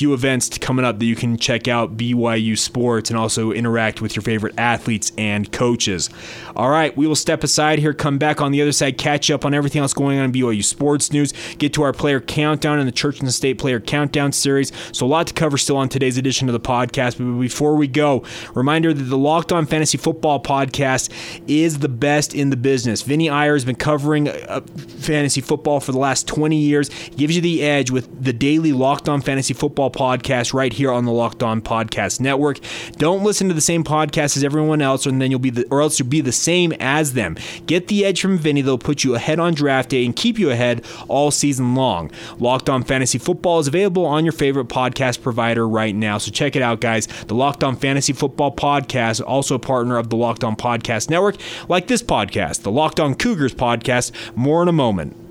few 0.00 0.14
events 0.14 0.56
coming 0.56 0.82
up 0.82 0.98
that 0.98 1.04
you 1.04 1.14
can 1.14 1.36
check 1.36 1.68
out 1.68 1.94
BYU 1.94 2.56
Sports 2.56 3.10
and 3.10 3.18
also 3.18 3.52
interact 3.52 4.00
with 4.00 4.16
your 4.16 4.22
favorite 4.22 4.54
athletes 4.56 5.12
and 5.18 5.52
coaches. 5.52 6.08
All 6.56 6.70
right, 6.70 6.96
we 6.96 7.06
will 7.06 7.14
step 7.14 7.44
aside 7.44 7.78
here, 7.78 7.92
come 7.92 8.16
back 8.16 8.40
on 8.40 8.50
the 8.50 8.62
other 8.62 8.72
side, 8.72 8.96
catch 8.96 9.30
up 9.30 9.44
on 9.44 9.52
everything 9.52 9.82
else 9.82 9.92
going 9.92 10.18
on 10.18 10.24
in 10.24 10.32
BYU 10.32 10.64
Sports 10.64 11.12
news, 11.12 11.34
get 11.58 11.74
to 11.74 11.82
our 11.82 11.92
player 11.92 12.18
countdown 12.18 12.78
and 12.78 12.88
the 12.88 12.92
Church 12.92 13.18
and 13.18 13.28
the 13.28 13.32
State 13.32 13.58
player 13.58 13.78
countdown 13.78 14.32
series. 14.32 14.72
So, 14.92 15.04
a 15.04 15.06
lot 15.06 15.26
to 15.26 15.34
cover 15.34 15.58
still 15.58 15.76
on 15.76 15.90
today's 15.90 16.16
edition 16.16 16.48
of 16.48 16.54
the 16.54 16.60
podcast. 16.60 17.18
But 17.18 17.38
before 17.38 17.76
we 17.76 17.86
go, 17.86 18.24
reminder 18.54 18.94
that 18.94 19.02
the 19.02 19.18
Locked 19.18 19.52
On 19.52 19.66
Fantasy 19.66 19.98
Football 19.98 20.42
podcast 20.42 21.10
is 21.46 21.80
the 21.80 21.90
best 21.90 22.34
in 22.34 22.48
the 22.48 22.56
business. 22.56 23.02
Vinny 23.02 23.28
Iyer 23.28 23.52
has 23.52 23.66
been 23.66 23.76
covering 23.76 24.30
uh, 24.30 24.62
fantasy 25.00 25.42
football 25.42 25.78
for 25.78 25.92
the 25.92 25.98
last 25.98 26.26
20 26.26 26.56
years, 26.56 26.90
he 26.90 27.10
gives 27.16 27.36
you 27.36 27.42
the 27.42 27.62
edge 27.62 27.90
with 27.90 28.24
the 28.24 28.32
daily 28.32 28.72
Locked 28.72 29.06
On 29.06 29.20
Fantasy 29.20 29.52
Football 29.52 29.89
football 29.90 30.16
podcast 30.16 30.54
right 30.54 30.72
here 30.72 30.90
on 30.90 31.04
the 31.04 31.12
Locked 31.12 31.42
On 31.42 31.60
Podcast 31.60 32.20
Network. 32.20 32.58
Don't 32.96 33.22
listen 33.22 33.48
to 33.48 33.54
the 33.54 33.60
same 33.60 33.84
podcast 33.84 34.36
as 34.36 34.44
everyone 34.44 34.82
else, 34.82 35.06
and 35.06 35.20
then 35.20 35.30
you'll 35.30 35.40
be 35.40 35.50
the, 35.50 35.66
or 35.70 35.80
else 35.80 35.98
you'll 35.98 36.08
be 36.08 36.20
the 36.20 36.32
same 36.32 36.72
as 36.80 37.12
them. 37.14 37.36
Get 37.66 37.88
the 37.88 38.04
edge 38.04 38.20
from 38.20 38.38
Vinny; 38.38 38.62
they'll 38.62 38.78
put 38.78 39.04
you 39.04 39.14
ahead 39.14 39.38
on 39.38 39.54
draft 39.54 39.90
day 39.90 40.04
and 40.04 40.14
keep 40.14 40.38
you 40.38 40.50
ahead 40.50 40.84
all 41.08 41.30
season 41.30 41.74
long. 41.74 42.10
Locked 42.38 42.68
On 42.68 42.82
Fantasy 42.82 43.18
Football 43.18 43.60
is 43.60 43.68
available 43.68 44.04
on 44.04 44.24
your 44.24 44.32
favorite 44.32 44.68
podcast 44.68 45.22
provider 45.22 45.68
right 45.68 45.94
now, 45.94 46.18
so 46.18 46.30
check 46.30 46.56
it 46.56 46.62
out, 46.62 46.80
guys. 46.80 47.06
The 47.06 47.34
Locked 47.34 47.64
On 47.64 47.76
Fantasy 47.76 48.12
Football 48.12 48.54
podcast, 48.54 49.22
also 49.24 49.54
a 49.54 49.58
partner 49.58 49.96
of 49.96 50.10
the 50.10 50.16
Locked 50.16 50.44
On 50.44 50.56
Podcast 50.56 51.10
Network, 51.10 51.36
like 51.68 51.86
this 51.86 52.02
podcast, 52.02 52.62
the 52.62 52.70
Locked 52.70 53.00
On 53.00 53.14
Cougars 53.14 53.54
podcast. 53.54 54.12
More 54.36 54.62
in 54.62 54.68
a 54.68 54.72
moment. 54.72 55.29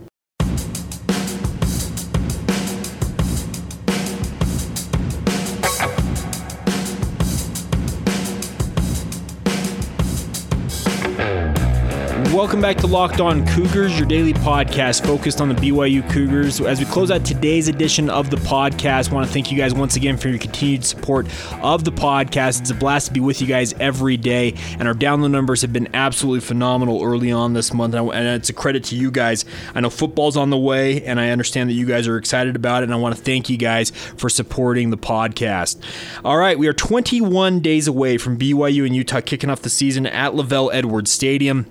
Welcome 12.40 12.62
back 12.62 12.78
to 12.78 12.88
Locked 12.88 13.20
On 13.20 13.46
Cougars, 13.48 14.00
your 14.00 14.08
daily 14.08 14.32
podcast 14.32 15.06
focused 15.06 15.42
on 15.42 15.50
the 15.50 15.56
BYU 15.56 16.10
Cougars. 16.10 16.62
As 16.62 16.80
we 16.80 16.86
close 16.86 17.12
out 17.12 17.26
today's 17.26 17.68
edition 17.68 18.10
of 18.10 18.30
the 18.30 18.38
podcast, 18.38 19.12
I 19.12 19.14
want 19.14 19.28
to 19.28 19.34
thank 19.34 19.52
you 19.52 19.58
guys 19.58 19.74
once 19.74 19.98
again 19.98 20.16
for 20.16 20.30
your 20.30 20.40
continued 20.40 20.86
support 20.86 21.28
of 21.62 21.84
the 21.84 21.92
podcast. 21.92 22.62
It's 22.62 22.70
a 22.70 22.76
blast 22.76 23.08
to 23.08 23.14
be 23.14 23.20
with 23.20 23.42
you 23.42 23.48
guys 23.48 23.74
every 23.74 24.16
day, 24.16 24.56
and 24.80 24.88
our 24.88 24.94
download 24.94 25.32
numbers 25.32 25.62
have 25.64 25.74
been 25.74 25.94
absolutely 25.94 26.40
phenomenal 26.40 27.04
early 27.04 27.30
on 27.30 27.52
this 27.52 27.74
month, 27.74 27.94
and 27.94 28.28
it's 28.30 28.48
a 28.48 28.54
credit 28.54 28.86
to 28.86 28.96
you 28.96 29.12
guys. 29.12 29.44
I 29.76 29.82
know 29.82 29.90
football's 29.90 30.38
on 30.38 30.50
the 30.50 30.58
way, 30.58 31.04
and 31.04 31.20
I 31.20 31.32
understand 31.32 31.70
that 31.70 31.74
you 31.74 31.86
guys 31.86 32.08
are 32.08 32.16
excited 32.16 32.56
about 32.56 32.84
it, 32.84 32.86
and 32.86 32.94
I 32.94 32.98
want 32.98 33.18
to 33.18 33.22
thank 33.22 33.50
you 33.50 33.58
guys 33.58 33.90
for 33.90 34.30
supporting 34.30 34.92
the 34.92 34.98
podcast. 34.98 35.76
All 36.24 36.38
right, 36.38 36.58
we 36.58 36.68
are 36.68 36.74
21 36.74 37.60
days 37.60 37.86
away 37.86 38.18
from 38.18 38.38
BYU 38.38 38.86
and 38.86 38.96
Utah 38.96 39.20
kicking 39.20 39.50
off 39.50 39.62
the 39.62 39.70
season 39.70 40.06
at 40.06 40.32
LaVell 40.32 40.70
Edwards 40.72 41.12
Stadium. 41.12 41.66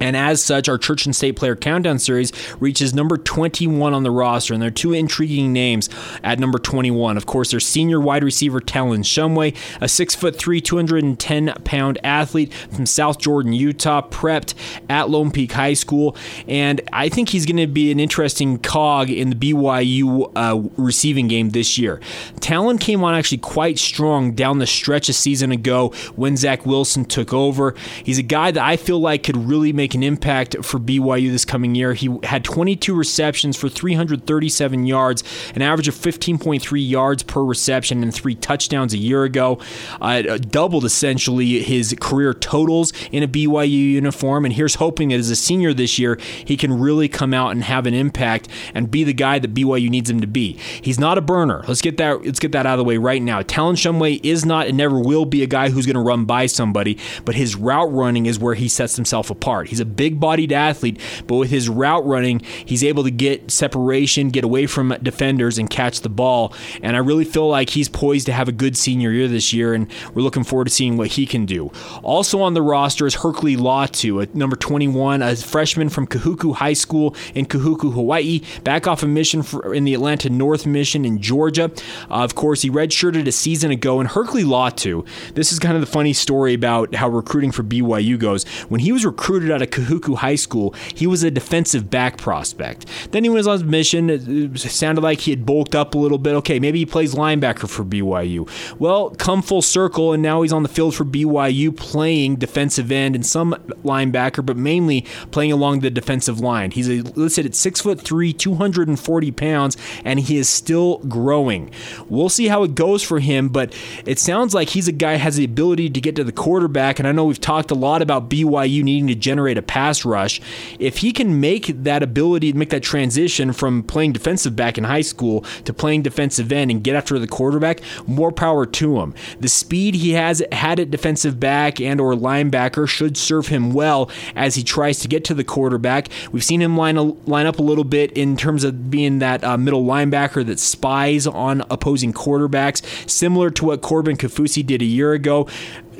And 0.00 0.16
as 0.16 0.42
such, 0.42 0.68
our 0.68 0.78
Church 0.78 1.04
and 1.04 1.14
State 1.14 1.36
Player 1.36 1.54
Countdown 1.54 1.98
Series 1.98 2.32
reaches 2.58 2.94
number 2.94 3.16
21 3.16 3.92
on 3.92 4.02
the 4.02 4.10
roster. 4.10 4.54
And 4.54 4.62
there 4.62 4.68
are 4.68 4.72
two 4.72 4.92
intriguing 4.92 5.52
names 5.52 5.88
at 6.22 6.38
number 6.38 6.58
21. 6.58 7.16
Of 7.16 7.26
course, 7.26 7.50
there's 7.50 7.66
senior 7.66 8.00
wide 8.00 8.24
receiver 8.24 8.60
Talon 8.60 9.02
Shumway, 9.02 9.54
a 9.76 9.84
6'3, 9.84 10.64
210 10.64 11.54
pound 11.64 11.98
athlete 12.02 12.52
from 12.52 12.86
South 12.86 13.18
Jordan, 13.18 13.52
Utah, 13.52 14.02
prepped 14.08 14.54
at 14.88 15.10
Lone 15.10 15.30
Peak 15.30 15.52
High 15.52 15.74
School. 15.74 16.16
And 16.48 16.80
I 16.92 17.08
think 17.08 17.28
he's 17.28 17.44
going 17.44 17.58
to 17.58 17.66
be 17.66 17.90
an 17.90 18.00
interesting 18.00 18.58
cog 18.58 19.10
in 19.10 19.30
the 19.30 19.36
BYU 19.36 20.32
uh, 20.34 20.68
receiving 20.76 21.28
game 21.28 21.50
this 21.50 21.76
year. 21.78 22.00
Talon 22.40 22.78
came 22.78 23.04
on 23.04 23.14
actually 23.14 23.38
quite 23.38 23.78
strong 23.78 24.32
down 24.32 24.58
the 24.58 24.66
stretch 24.66 25.08
a 25.08 25.12
season 25.12 25.52
ago 25.52 25.88
when 26.16 26.36
Zach 26.36 26.64
Wilson 26.64 27.04
took 27.04 27.32
over. 27.34 27.74
He's 28.04 28.18
a 28.18 28.22
guy 28.22 28.50
that 28.50 28.64
I 28.64 28.76
feel 28.76 28.98
like 28.98 29.24
could 29.24 29.36
really 29.36 29.72
make 29.72 29.89
make 29.90 29.96
an 29.96 30.02
impact 30.04 30.64
for 30.64 30.78
BYU 30.78 31.32
this 31.32 31.44
coming 31.44 31.74
year. 31.74 31.94
He 31.94 32.16
had 32.22 32.44
22 32.44 32.94
receptions 32.94 33.56
for 33.56 33.68
337 33.68 34.86
yards, 34.86 35.24
an 35.54 35.62
average 35.62 35.88
of 35.88 35.96
15.3 35.96 36.88
yards 36.88 37.24
per 37.24 37.42
reception, 37.42 38.02
and 38.04 38.14
three 38.14 38.36
touchdowns 38.36 38.94
a 38.94 38.98
year 38.98 39.24
ago. 39.24 39.58
Uh, 40.00 40.38
doubled 40.38 40.84
essentially 40.84 41.60
his 41.62 41.96
career 42.00 42.32
totals 42.32 42.92
in 43.10 43.24
a 43.24 43.28
BYU 43.28 43.68
uniform. 43.68 44.44
And 44.44 44.54
here's 44.54 44.76
hoping 44.76 45.08
that 45.08 45.16
as 45.16 45.30
a 45.30 45.36
senior 45.36 45.74
this 45.74 45.98
year, 45.98 46.18
he 46.44 46.56
can 46.56 46.78
really 46.78 47.08
come 47.08 47.34
out 47.34 47.50
and 47.50 47.64
have 47.64 47.86
an 47.86 47.94
impact 47.94 48.48
and 48.74 48.90
be 48.90 49.02
the 49.02 49.12
guy 49.12 49.40
that 49.40 49.54
BYU 49.54 49.90
needs 49.90 50.08
him 50.08 50.20
to 50.20 50.28
be. 50.28 50.52
He's 50.80 51.00
not 51.00 51.18
a 51.18 51.20
burner. 51.20 51.64
Let's 51.66 51.82
get 51.82 51.96
that. 51.96 52.24
Let's 52.24 52.38
get 52.38 52.52
that 52.52 52.64
out 52.64 52.74
of 52.74 52.78
the 52.78 52.84
way 52.84 52.96
right 52.96 53.22
now. 53.22 53.42
Talon 53.42 53.74
Shumway 53.74 54.20
is 54.22 54.44
not 54.44 54.68
and 54.68 54.76
never 54.76 55.00
will 55.00 55.24
be 55.24 55.42
a 55.42 55.46
guy 55.48 55.70
who's 55.70 55.86
going 55.86 55.94
to 55.94 56.00
run 56.00 56.26
by 56.26 56.46
somebody, 56.46 56.96
but 57.24 57.34
his 57.34 57.56
route 57.56 57.92
running 57.92 58.26
is 58.26 58.38
where 58.38 58.54
he 58.54 58.68
sets 58.68 58.94
himself 58.94 59.30
apart. 59.30 59.68
He's 59.68 59.79
a 59.80 59.84
big 59.84 60.20
bodied 60.20 60.52
athlete, 60.52 61.00
but 61.26 61.36
with 61.36 61.50
his 61.50 61.68
route 61.68 62.06
running, 62.06 62.40
he's 62.64 62.84
able 62.84 63.02
to 63.04 63.10
get 63.10 63.50
separation, 63.50 64.30
get 64.30 64.44
away 64.44 64.66
from 64.66 64.96
defenders, 65.02 65.58
and 65.58 65.68
catch 65.70 66.00
the 66.00 66.08
ball. 66.08 66.54
And 66.82 66.96
I 66.96 67.00
really 67.00 67.24
feel 67.24 67.48
like 67.48 67.70
he's 67.70 67.88
poised 67.88 68.26
to 68.26 68.32
have 68.32 68.48
a 68.48 68.52
good 68.52 68.76
senior 68.76 69.10
year 69.10 69.28
this 69.28 69.52
year, 69.52 69.74
and 69.74 69.90
we're 70.14 70.22
looking 70.22 70.44
forward 70.44 70.66
to 70.66 70.70
seeing 70.70 70.96
what 70.96 71.08
he 71.08 71.26
can 71.26 71.46
do. 71.46 71.70
Also 72.02 72.40
on 72.40 72.54
the 72.54 72.62
roster 72.62 73.06
is 73.06 73.16
Herkley 73.16 73.56
Latu, 73.56 74.22
at 74.22 74.34
number 74.34 74.56
21, 74.56 75.22
a 75.22 75.36
freshman 75.36 75.88
from 75.88 76.06
Kahuku 76.06 76.54
High 76.54 76.72
School 76.72 77.14
in 77.34 77.46
Kahuku, 77.46 77.92
Hawaii, 77.92 78.40
back 78.64 78.86
off 78.86 79.02
a 79.02 79.06
mission 79.06 79.44
in 79.72 79.84
the 79.84 79.94
Atlanta 79.94 80.30
North 80.30 80.66
Mission 80.66 81.04
in 81.04 81.20
Georgia. 81.20 81.70
Uh, 82.10 82.24
of 82.24 82.34
course, 82.34 82.62
he 82.62 82.70
redshirted 82.70 83.26
a 83.26 83.32
season 83.32 83.70
ago, 83.70 84.00
and 84.00 84.08
Herkley 84.08 84.44
Latu, 84.44 85.06
this 85.34 85.52
is 85.52 85.58
kind 85.58 85.74
of 85.74 85.80
the 85.80 85.86
funny 85.86 86.12
story 86.12 86.54
about 86.54 86.94
how 86.94 87.08
recruiting 87.08 87.52
for 87.52 87.62
BYU 87.62 88.18
goes. 88.18 88.44
When 88.68 88.80
he 88.80 88.92
was 88.92 89.04
recruited 89.04 89.50
out 89.50 89.62
of 89.62 89.69
Kahuku 89.70 90.16
High 90.16 90.34
School, 90.34 90.74
he 90.94 91.06
was 91.06 91.22
a 91.22 91.30
defensive 91.30 91.90
back 91.90 92.18
prospect. 92.18 92.86
Then 93.12 93.24
he 93.24 93.30
was 93.30 93.46
on 93.46 93.54
his 93.54 93.64
mission. 93.64 94.10
It 94.10 94.58
sounded 94.58 95.02
like 95.02 95.20
he 95.20 95.30
had 95.30 95.46
bulked 95.46 95.74
up 95.74 95.94
a 95.94 95.98
little 95.98 96.18
bit. 96.18 96.34
Okay, 96.36 96.58
maybe 96.58 96.78
he 96.78 96.86
plays 96.86 97.14
linebacker 97.14 97.68
for 97.68 97.84
BYU. 97.84 98.48
Well, 98.78 99.10
come 99.10 99.42
full 99.42 99.62
circle, 99.62 100.12
and 100.12 100.22
now 100.22 100.42
he's 100.42 100.52
on 100.52 100.62
the 100.62 100.68
field 100.68 100.94
for 100.94 101.04
BYU 101.04 101.76
playing 101.76 102.36
defensive 102.36 102.90
end 102.90 103.14
and 103.14 103.24
some 103.24 103.52
linebacker, 103.84 104.44
but 104.44 104.56
mainly 104.56 105.02
playing 105.30 105.52
along 105.52 105.80
the 105.80 105.90
defensive 105.90 106.40
line. 106.40 106.70
He's 106.70 106.88
listed 106.88 107.46
at 107.46 107.54
six 107.54 107.80
foot 107.80 108.00
three, 108.00 108.32
240 108.32 109.30
pounds, 109.32 109.76
and 110.04 110.20
he 110.20 110.36
is 110.36 110.48
still 110.48 110.98
growing. 110.98 111.70
We'll 112.08 112.28
see 112.28 112.48
how 112.48 112.62
it 112.62 112.74
goes 112.74 113.02
for 113.02 113.20
him, 113.20 113.48
but 113.48 113.74
it 114.04 114.18
sounds 114.18 114.54
like 114.54 114.70
he's 114.70 114.88
a 114.88 114.92
guy 114.92 115.14
has 115.14 115.36
the 115.36 115.44
ability 115.44 115.90
to 115.90 116.00
get 116.00 116.16
to 116.16 116.24
the 116.24 116.32
quarterback. 116.32 116.98
And 116.98 117.06
I 117.08 117.12
know 117.12 117.24
we've 117.24 117.40
talked 117.40 117.70
a 117.70 117.74
lot 117.74 118.02
about 118.02 118.28
BYU 118.28 118.82
needing 118.82 119.06
to 119.08 119.14
generate 119.14 119.58
a 119.58 119.59
pass 119.62 120.04
rush. 120.04 120.40
If 120.78 120.98
he 120.98 121.12
can 121.12 121.40
make 121.40 121.66
that 121.84 122.02
ability 122.02 122.52
to 122.52 122.58
make 122.58 122.70
that 122.70 122.82
transition 122.82 123.52
from 123.52 123.82
playing 123.82 124.12
defensive 124.12 124.56
back 124.56 124.78
in 124.78 124.84
high 124.84 125.00
school 125.00 125.42
to 125.64 125.72
playing 125.72 126.02
defensive 126.02 126.52
end 126.52 126.70
and 126.70 126.82
get 126.82 126.96
after 126.96 127.18
the 127.18 127.26
quarterback, 127.26 127.80
more 128.06 128.32
power 128.32 128.66
to 128.66 129.00
him. 129.00 129.14
The 129.38 129.48
speed 129.48 129.94
he 129.94 130.12
has 130.12 130.42
had 130.52 130.80
at 130.80 130.90
defensive 130.90 131.38
back 131.40 131.80
and 131.80 132.00
or 132.00 132.14
linebacker 132.14 132.88
should 132.88 133.16
serve 133.16 133.48
him 133.48 133.72
well 133.72 134.10
as 134.34 134.54
he 134.54 134.62
tries 134.62 134.98
to 135.00 135.08
get 135.08 135.24
to 135.24 135.34
the 135.34 135.44
quarterback. 135.44 136.08
We've 136.32 136.44
seen 136.44 136.62
him 136.62 136.76
line 136.76 136.96
line 137.26 137.46
up 137.46 137.58
a 137.58 137.62
little 137.62 137.84
bit 137.84 138.12
in 138.12 138.36
terms 138.36 138.64
of 138.64 138.90
being 138.90 139.18
that 139.20 139.42
uh, 139.44 139.56
middle 139.56 139.84
linebacker 139.84 140.44
that 140.46 140.58
spies 140.58 141.26
on 141.26 141.62
opposing 141.70 142.12
quarterbacks, 142.12 143.08
similar 143.08 143.50
to 143.50 143.66
what 143.66 143.82
Corbin 143.82 144.16
Kaufusi 144.16 144.64
did 144.64 144.82
a 144.82 144.86
year 144.86 145.12
ago. 145.12 145.48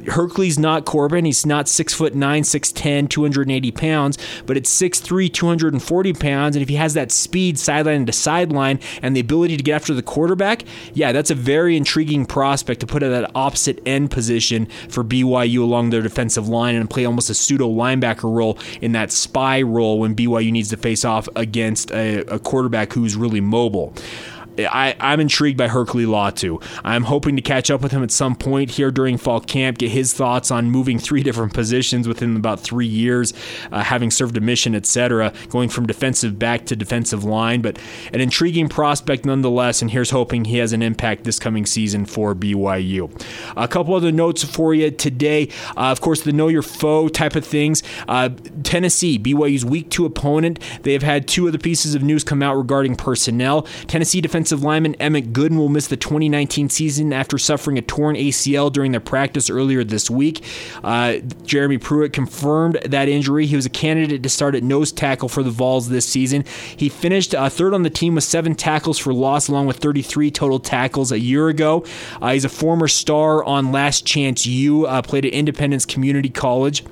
Herkley's 0.07 0.59
not 0.59 0.85
Corbin. 0.85 1.25
He's 1.25 1.47
not 1.47 1.69
six 1.69 1.95
foot 1.95 2.15
nine, 2.15 2.43
6'10, 2.43 3.09
280 3.09 3.71
pounds, 3.73 4.19
but 4.47 4.57
it's 4.57 4.71
6'3, 4.81 5.33
240 5.33 6.13
pounds. 6.15 6.57
And 6.57 6.63
if 6.63 6.69
he 6.69 6.77
has 6.77 6.95
that 6.95 7.13
speed 7.13 7.59
sideline 7.59 8.07
to 8.07 8.13
sideline 8.13 8.81
and 9.03 9.17
the 9.17 9.21
ability 9.21 9.57
to 9.57 9.63
get 9.63 9.75
after 9.75 9.95
the 9.95 10.03
quarterback, 10.03 10.65
yeah, 10.95 11.13
that's 11.13 11.31
a 11.31 11.35
very 11.35 11.77
intriguing 11.77 12.27
prospect 12.27 12.81
to 12.81 12.87
put 12.87 13.03
at 13.03 13.11
that 13.11 13.31
opposite 13.35 13.81
end 13.87 14.11
position 14.11 14.67
for 14.89 15.05
BYU 15.05 15.61
along 15.61 15.91
their 15.91 16.03
defensive 16.03 16.49
line 16.49 16.75
and 16.75 16.89
play 16.89 17.05
almost 17.05 17.31
a 17.31 17.35
pseudo 17.35 17.69
linebacker 17.69 18.35
role 18.35 18.59
in 18.81 18.93
that 18.93 19.13
spy 19.13 19.63
role 19.63 19.99
when 19.99 20.15
BYU 20.15 20.53
needs 20.53 20.71
to 20.71 20.77
face 20.77 21.05
off 21.05 21.29
against 21.37 21.91
a, 21.93 22.19
a 22.33 22.39
quarterback 22.39 22.93
who's 22.93 23.17
really 23.17 23.41
mobile. 23.41 23.95
I, 24.67 24.97
I'm 25.01 25.21
intrigued 25.21 25.59
by 25.59 25.69
Herkley 25.69 26.05
Latu. 26.05 26.63
I'm 26.85 27.05
hoping 27.05 27.37
to 27.37 27.43
catch 27.43 27.71
up 27.71 27.81
with 27.81 27.93
him 27.93 28.03
at 28.03 28.11
some 28.11 28.35
point 28.35 28.71
here 28.71 28.91
during 28.91 29.19
fall 29.19 29.41
camp, 29.41 29.79
get 29.79 29.91
his 29.91 30.13
thoughts 30.13 30.51
on 30.51 30.71
moving 30.71 30.99
three 31.11 31.23
different 31.23 31.55
positions 31.55 32.09
within 32.09 32.37
about 32.37 32.61
three 32.61 32.87
years, 32.87 33.33
uh, 33.71 33.83
having 33.83 34.11
served 34.11 34.37
a 34.37 34.41
mission, 34.41 34.75
etc., 34.75 35.33
going 35.49 35.69
from 35.69 35.87
defensive 35.87 36.39
back 36.39 36.67
to 36.67 36.77
defensive 36.77 37.25
line. 37.25 37.63
But 37.63 37.79
an 38.13 38.21
intriguing 38.21 38.69
prospect 38.69 39.25
nonetheless, 39.25 39.83
and 39.83 39.91
here's 39.91 40.11
hoping 40.11 40.47
he 40.47 40.59
has 40.59 40.73
an 40.73 40.83
impact 40.83 41.25
this 41.25 41.39
coming 41.39 41.67
season 41.67 42.07
for 42.07 42.35
BYU. 42.35 43.11
A 43.57 43.69
couple 43.69 43.95
other 43.95 44.13
notes 44.13 44.43
for 44.43 44.75
you 44.75 44.91
today. 44.91 45.49
Uh, 45.77 45.91
of 45.91 46.01
course, 46.01 46.23
the 46.23 46.33
know 46.33 46.49
your 46.49 46.63
foe 46.63 47.09
type 47.09 47.37
of 47.37 47.45
things. 47.45 47.83
Uh, 48.09 48.31
Tennessee, 48.63 49.19
BYU's 49.19 49.65
week 49.65 49.91
two 49.91 50.05
opponent. 50.05 50.59
They 50.83 50.93
have 50.93 51.03
had 51.03 51.29
two 51.29 51.47
other 51.47 51.59
pieces 51.59 51.95
of 51.95 52.03
news 52.03 52.25
come 52.25 52.43
out 52.43 52.57
regarding 52.57 52.97
personnel. 52.97 53.63
Tennessee 53.87 54.21
defensive 54.21 54.50
Offensive 54.51 54.65
lineman 54.65 54.97
Emmett 54.97 55.33
Gooden 55.33 55.59
will 55.59 55.69
miss 55.69 55.87
the 55.87 55.97
2019 55.97 56.71
season 56.71 57.13
after 57.13 57.39
suffering 57.39 57.79
a 57.79 57.83
torn 57.83 58.17
ACL 58.17 58.73
during 58.73 58.91
their 58.91 59.01
practice 59.01 59.49
earlier 59.49 59.85
this 59.85 60.11
week. 60.11 60.43
Uh, 60.83 61.19
Jeremy 61.45 61.79
Pruitt 61.79 62.13
confirmed 62.13 62.81
that 62.85 63.09
injury. 63.09 63.47
He 63.47 63.55
was 63.55 63.65
a 63.65 63.71
candidate 63.71 64.25
to 64.25 64.29
start 64.29 64.57
at 64.57 64.65
nose 64.65 64.91
tackle 64.91 65.29
for 65.29 65.45
the 65.45 65.51
Vols 65.51 65.89
this 65.89 66.05
season. 66.05 66.45
He 66.77 66.89
finished 66.89 67.33
uh, 67.33 67.49
third 67.49 67.75
on 67.75 67.85
the 67.85 67.91
team 67.91 68.17
with 68.17 68.25
seven 68.25 68.57
tackles 68.57 68.99
for 68.99 69.15
loss, 69.15 69.47
along 69.47 69.69
with 69.69 69.77
33 69.77 70.33
total 70.33 70.59
tackles 70.59 71.13
a 71.13 71.21
year 71.21 71.47
ago. 71.47 71.85
Uh, 72.21 72.33
he's 72.33 72.45
a 72.45 72.49
former 72.49 72.89
star 72.89 73.45
on 73.45 73.71
Last 73.71 74.05
Chance 74.05 74.47
U, 74.47 74.85
uh, 74.85 75.01
played 75.01 75.27
at 75.27 75.33
Independence 75.33 75.87
Community 75.87 76.29
College 76.29 76.83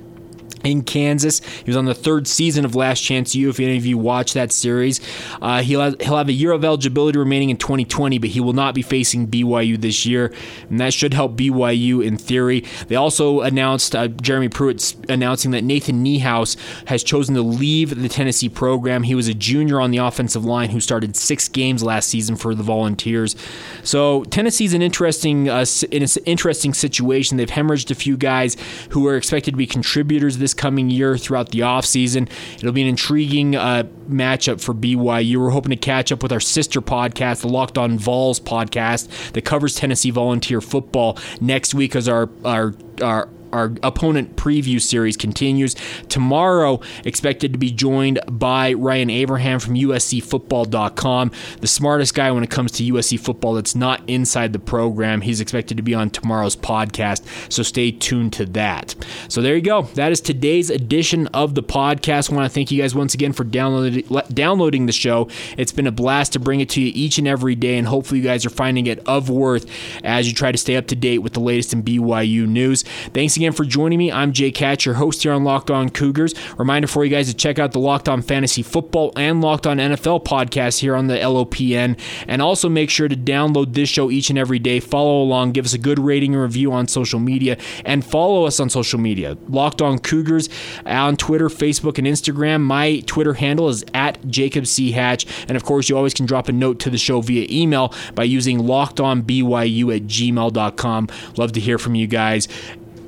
in 0.65 0.83
Kansas. 0.83 1.41
He 1.41 1.65
was 1.67 1.77
on 1.77 1.85
the 1.85 1.95
third 1.95 2.27
season 2.27 2.65
of 2.65 2.75
Last 2.75 3.01
Chance 3.01 3.35
U. 3.35 3.49
If 3.49 3.61
any 3.61 3.77
of 3.77 3.87
you 3.87 3.99
watch 3.99 4.33
that 4.35 4.53
series, 4.53 5.01
uh, 5.41 5.63
he'll 5.63 5.81
have, 5.81 6.01
he'll 6.01 6.17
have 6.17 6.29
a 6.29 6.33
year 6.33 6.53
of 6.53 6.65
eligibility 6.65 7.19
remaining 7.19 7.51
in 7.51 7.57
2020, 7.57 8.19
but 8.19 8.31
he 8.31 8.41
will 8.41 8.53
not 8.53 8.75
be 8.75 8.83
facing 8.83 9.29
BYU 9.29 9.81
this 9.81 10.07
year, 10.07 10.33
and 10.69 10.81
that 10.81 10.93
should 10.93 11.15
help 11.15 11.37
BYU 11.37 12.05
in 12.05 12.17
theory. 12.17 12.65
They 12.89 12.97
also 12.97 13.41
announced 13.41 13.95
uh, 13.95 14.09
Jeremy 14.09 14.49
Pruitt 14.49 14.95
announcing 15.09 15.51
that 15.53 15.65
Nathan 15.65 16.05
Niehaus 16.05 16.57
has 16.87 17.03
chosen 17.03 17.35
to 17.35 17.43
leave 17.43 18.01
the 18.01 18.09
Tennessee 18.09 18.49
program. 18.49 19.03
He 19.03 19.15
was 19.15 19.29
a 19.29 19.35
junior 19.35 19.81
on 19.81 19.91
the 19.91 19.99
offensive 19.99 20.45
line 20.45 20.71
who 20.71 20.81
started 20.81 21.17
six 21.17 21.49
games 21.49 21.83
last 21.83 22.09
season 22.09 22.37
for 22.37 22.55
the 22.55 22.63
Volunteers. 22.63 23.37
So 23.83 24.25
Tennessee's 24.25 24.75
an 24.75 24.83
interesting 24.83 25.49
uh, 25.49 25.65
in 25.91 26.03
an 26.03 26.09
interesting 26.25 26.75
situation. 26.75 27.37
They've 27.37 27.49
hemorrhaged 27.49 27.91
a 27.91 27.95
few 27.95 28.17
guys 28.17 28.57
who 28.91 29.07
are 29.07 29.17
expected 29.17 29.53
to 29.53 29.57
be 29.57 29.67
contributors 29.67 30.39
this 30.39 30.48
this 30.49 30.55
coming 30.55 30.89
year 30.89 31.19
throughout 31.19 31.51
the 31.51 31.61
offseason. 31.61 32.31
It'll 32.57 32.73
be 32.73 32.83
an 32.83 32.89
intriguing 32.89 33.55
uh, 33.55 33.85
matchup 34.09 34.63
for 34.63 34.73
BYU. 34.75 35.37
We're 35.37 35.51
hoping 35.51 35.71
to 35.71 35.77
catch 35.77 36.11
up 36.11 36.23
with 36.23 36.33
our 36.33 36.41
sister 36.41 36.81
podcast, 36.81 37.43
the 37.43 37.49
Locked 37.49 37.77
On 37.77 37.99
Vols 37.99 38.41
podcast, 38.41 39.33
that 39.33 39.43
covers 39.45 39.77
Tennessee 39.77 40.11
Volunteer 40.11 40.63
football 40.63 41.19
next 41.41 41.75
week 41.75 41.95
as 41.95 42.09
our 42.09 42.31
our 42.45 42.75
our 43.03 43.29
our 43.53 43.73
opponent 43.83 44.37
preview 44.37 44.81
series 44.81 45.17
continues. 45.17 45.75
Tomorrow, 46.09 46.81
expected 47.05 47.53
to 47.53 47.59
be 47.59 47.71
joined 47.71 48.19
by 48.31 48.73
Ryan 48.73 49.11
Abraham 49.11 49.61
from 49.61 49.75
USCFootball.com, 49.75 51.33
the 51.61 51.67
smartest 51.67 52.15
guy 52.15 52.31
when 52.31 52.43
it 52.43 52.51
comes 52.51 52.73
to 52.73 52.85
USC 52.85 53.19
football 53.19 53.55
that's 53.55 53.75
not 53.75 54.03
inside 54.09 54.53
the 54.53 54.59
program. 54.59 55.21
He's 55.21 55.41
expected 55.41 55.77
to 55.77 55.83
be 55.83 55.95
on 55.95 56.11
tomorrow's 56.11 56.57
podcast, 56.57 57.53
so 57.53 57.63
stay 57.63 57.91
tuned 57.91 58.33
to 58.35 58.47
that. 58.47 58.95
So 59.29 59.43
there 59.43 59.55
you 59.57 59.63
go. 59.63 59.83
That 59.95 60.13
is 60.13 60.21
today's 60.21 60.71
edition 60.71 61.27
of 61.29 61.55
the 61.55 61.63
podcast. 61.63 62.31
I 62.31 62.37
want 62.37 62.51
to 62.51 62.55
thank 62.55 62.71
you 62.71 62.81
guys 62.81 62.95
once 62.95 63.15
again 63.15 63.33
for 63.33 63.45
downloading 63.45 64.05
downloading 64.33 64.87
the 64.87 64.93
show. 64.93 65.29
It's 65.57 65.73
been 65.73 65.87
a 65.87 65.93
blast 65.93 66.33
to 66.35 66.41
bring 66.41 66.61
it 66.61 66.69
to 66.71 66.81
you 66.81 66.93
each 66.95 67.19
and 67.19 67.27
every 67.27 67.55
day, 67.55 67.77
and 67.79 67.87
hopefully 67.87 68.21
you 68.21 68.25
guys 68.25 68.45
are 68.45 68.51
finding 68.51 68.87
it 68.87 69.01
of 69.07 69.31
worth 69.31 69.67
as 70.05 70.29
you 70.29 70.35
try 70.35 70.53
to 70.53 70.59
stay 70.59 70.77
up 70.77 70.87
to 70.89 70.97
date 70.97 71.19
with 71.19 71.33
the 71.33 71.41
latest 71.41 71.73
in 71.73 71.83
BYU 71.83 72.47
news. 72.47 72.83
Thanks 73.15 73.37
again 73.39 73.53
for 73.53 73.65
joining 73.65 73.99
me. 73.99 74.11
I'm 74.11 74.33
Jay 74.33 74.53
Hatch, 74.55 74.85
your 74.85 74.97
host 74.97 75.23
here 75.23 75.33
on 75.33 75.45
Locked 75.45 75.71
On 75.71 75.89
Cougars. 75.89 76.35
Reminder 76.59 76.89
for 76.89 77.05
you 77.05 77.11
guys 77.11 77.29
to 77.29 77.35
check 77.35 77.61
out 77.61 77.71
the 77.71 77.79
Locked 77.79 78.09
On 78.09 78.21
Fantasy 78.21 78.63
Football 78.63 79.13
and 79.15 79.41
Locked 79.41 79.67
On 79.67 79.77
NFL 79.77 80.25
podcast 80.25 80.81
here 80.81 80.97
on 80.97 81.07
the 81.07 81.15
LOPN. 81.15 81.99
And 82.27 82.43
also 82.43 82.69
make 82.69 82.91
sure 82.91 83.07
to 83.07 83.15
download 83.15 83.75
this 83.75 83.89
show 83.89 84.11
each 84.11 84.29
and 84.29 84.39
every 84.39 84.59
day. 84.59 84.81
Follow 84.81 85.23
along, 85.23 85.53
give 85.53 85.65
us 85.65 85.73
a 85.73 85.79
good 85.79 86.01
rating 86.01 86.35
and 86.35 86.43
review 86.43 86.73
on 86.73 86.89
social 86.89 87.21
media, 87.21 87.57
and 87.85 88.05
follow 88.05 88.45
us 88.45 88.59
on 88.59 88.71
social 88.71 88.99
media. 88.99 89.39
Locked 89.49 89.81
On 89.81 90.01
Cougars 90.01 90.49
on 90.85 91.17
Twitter, 91.17 91.49
Facebook, 91.49 91.99
and 91.99 92.07
Instagram. 92.07 92.63
My 92.63 93.01
Twitter 93.07 93.35
handle 93.35 93.69
is 93.69 93.85
at 93.95 94.19
Jacob 94.27 94.67
C. 94.67 94.91
Hatch. 94.91 95.27
And 95.47 95.57
of 95.57 95.63
course, 95.63 95.89
you 95.89 95.97
always 95.97 96.15
can 96.15 96.27
drop 96.27 96.49
a 96.49 96.53
note 96.53 96.81
to 96.81 96.91
the 96.91 96.99
show 96.99 97.21
via 97.21 97.47
email 97.49 97.95
by 98.17 98.25
using 98.25 98.59
lockedonbyu 98.59 99.97
at 99.97 100.03
gmail.com. 100.09 101.09
Love 101.37 101.53
to 101.53 101.61
hear 101.61 101.79
from 101.79 101.95
you 101.95 102.09
guys 102.09 102.49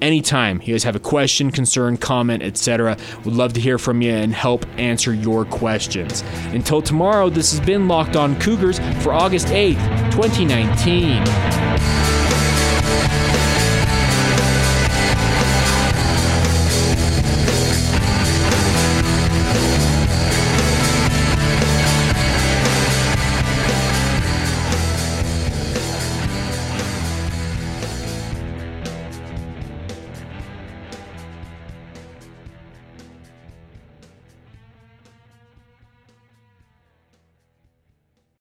anytime 0.02 0.60
you 0.64 0.74
guys 0.74 0.84
have 0.84 0.96
a 0.96 1.00
question, 1.00 1.50
concern, 1.50 1.96
comment, 1.96 2.42
etc. 2.42 2.96
Would 3.24 3.34
love 3.34 3.52
to 3.54 3.60
hear 3.60 3.78
from 3.78 4.02
you 4.02 4.12
and 4.12 4.34
help 4.34 4.66
answer 4.78 5.14
your 5.14 5.44
questions. 5.44 6.22
Until 6.52 6.82
tomorrow, 6.82 7.30
this 7.30 7.50
has 7.52 7.60
been 7.60 7.88
Locked 7.88 8.16
On 8.16 8.38
Cougars 8.40 8.78
for 9.02 9.12
August 9.12 9.48
8th, 9.48 10.10
2019. 10.12 11.24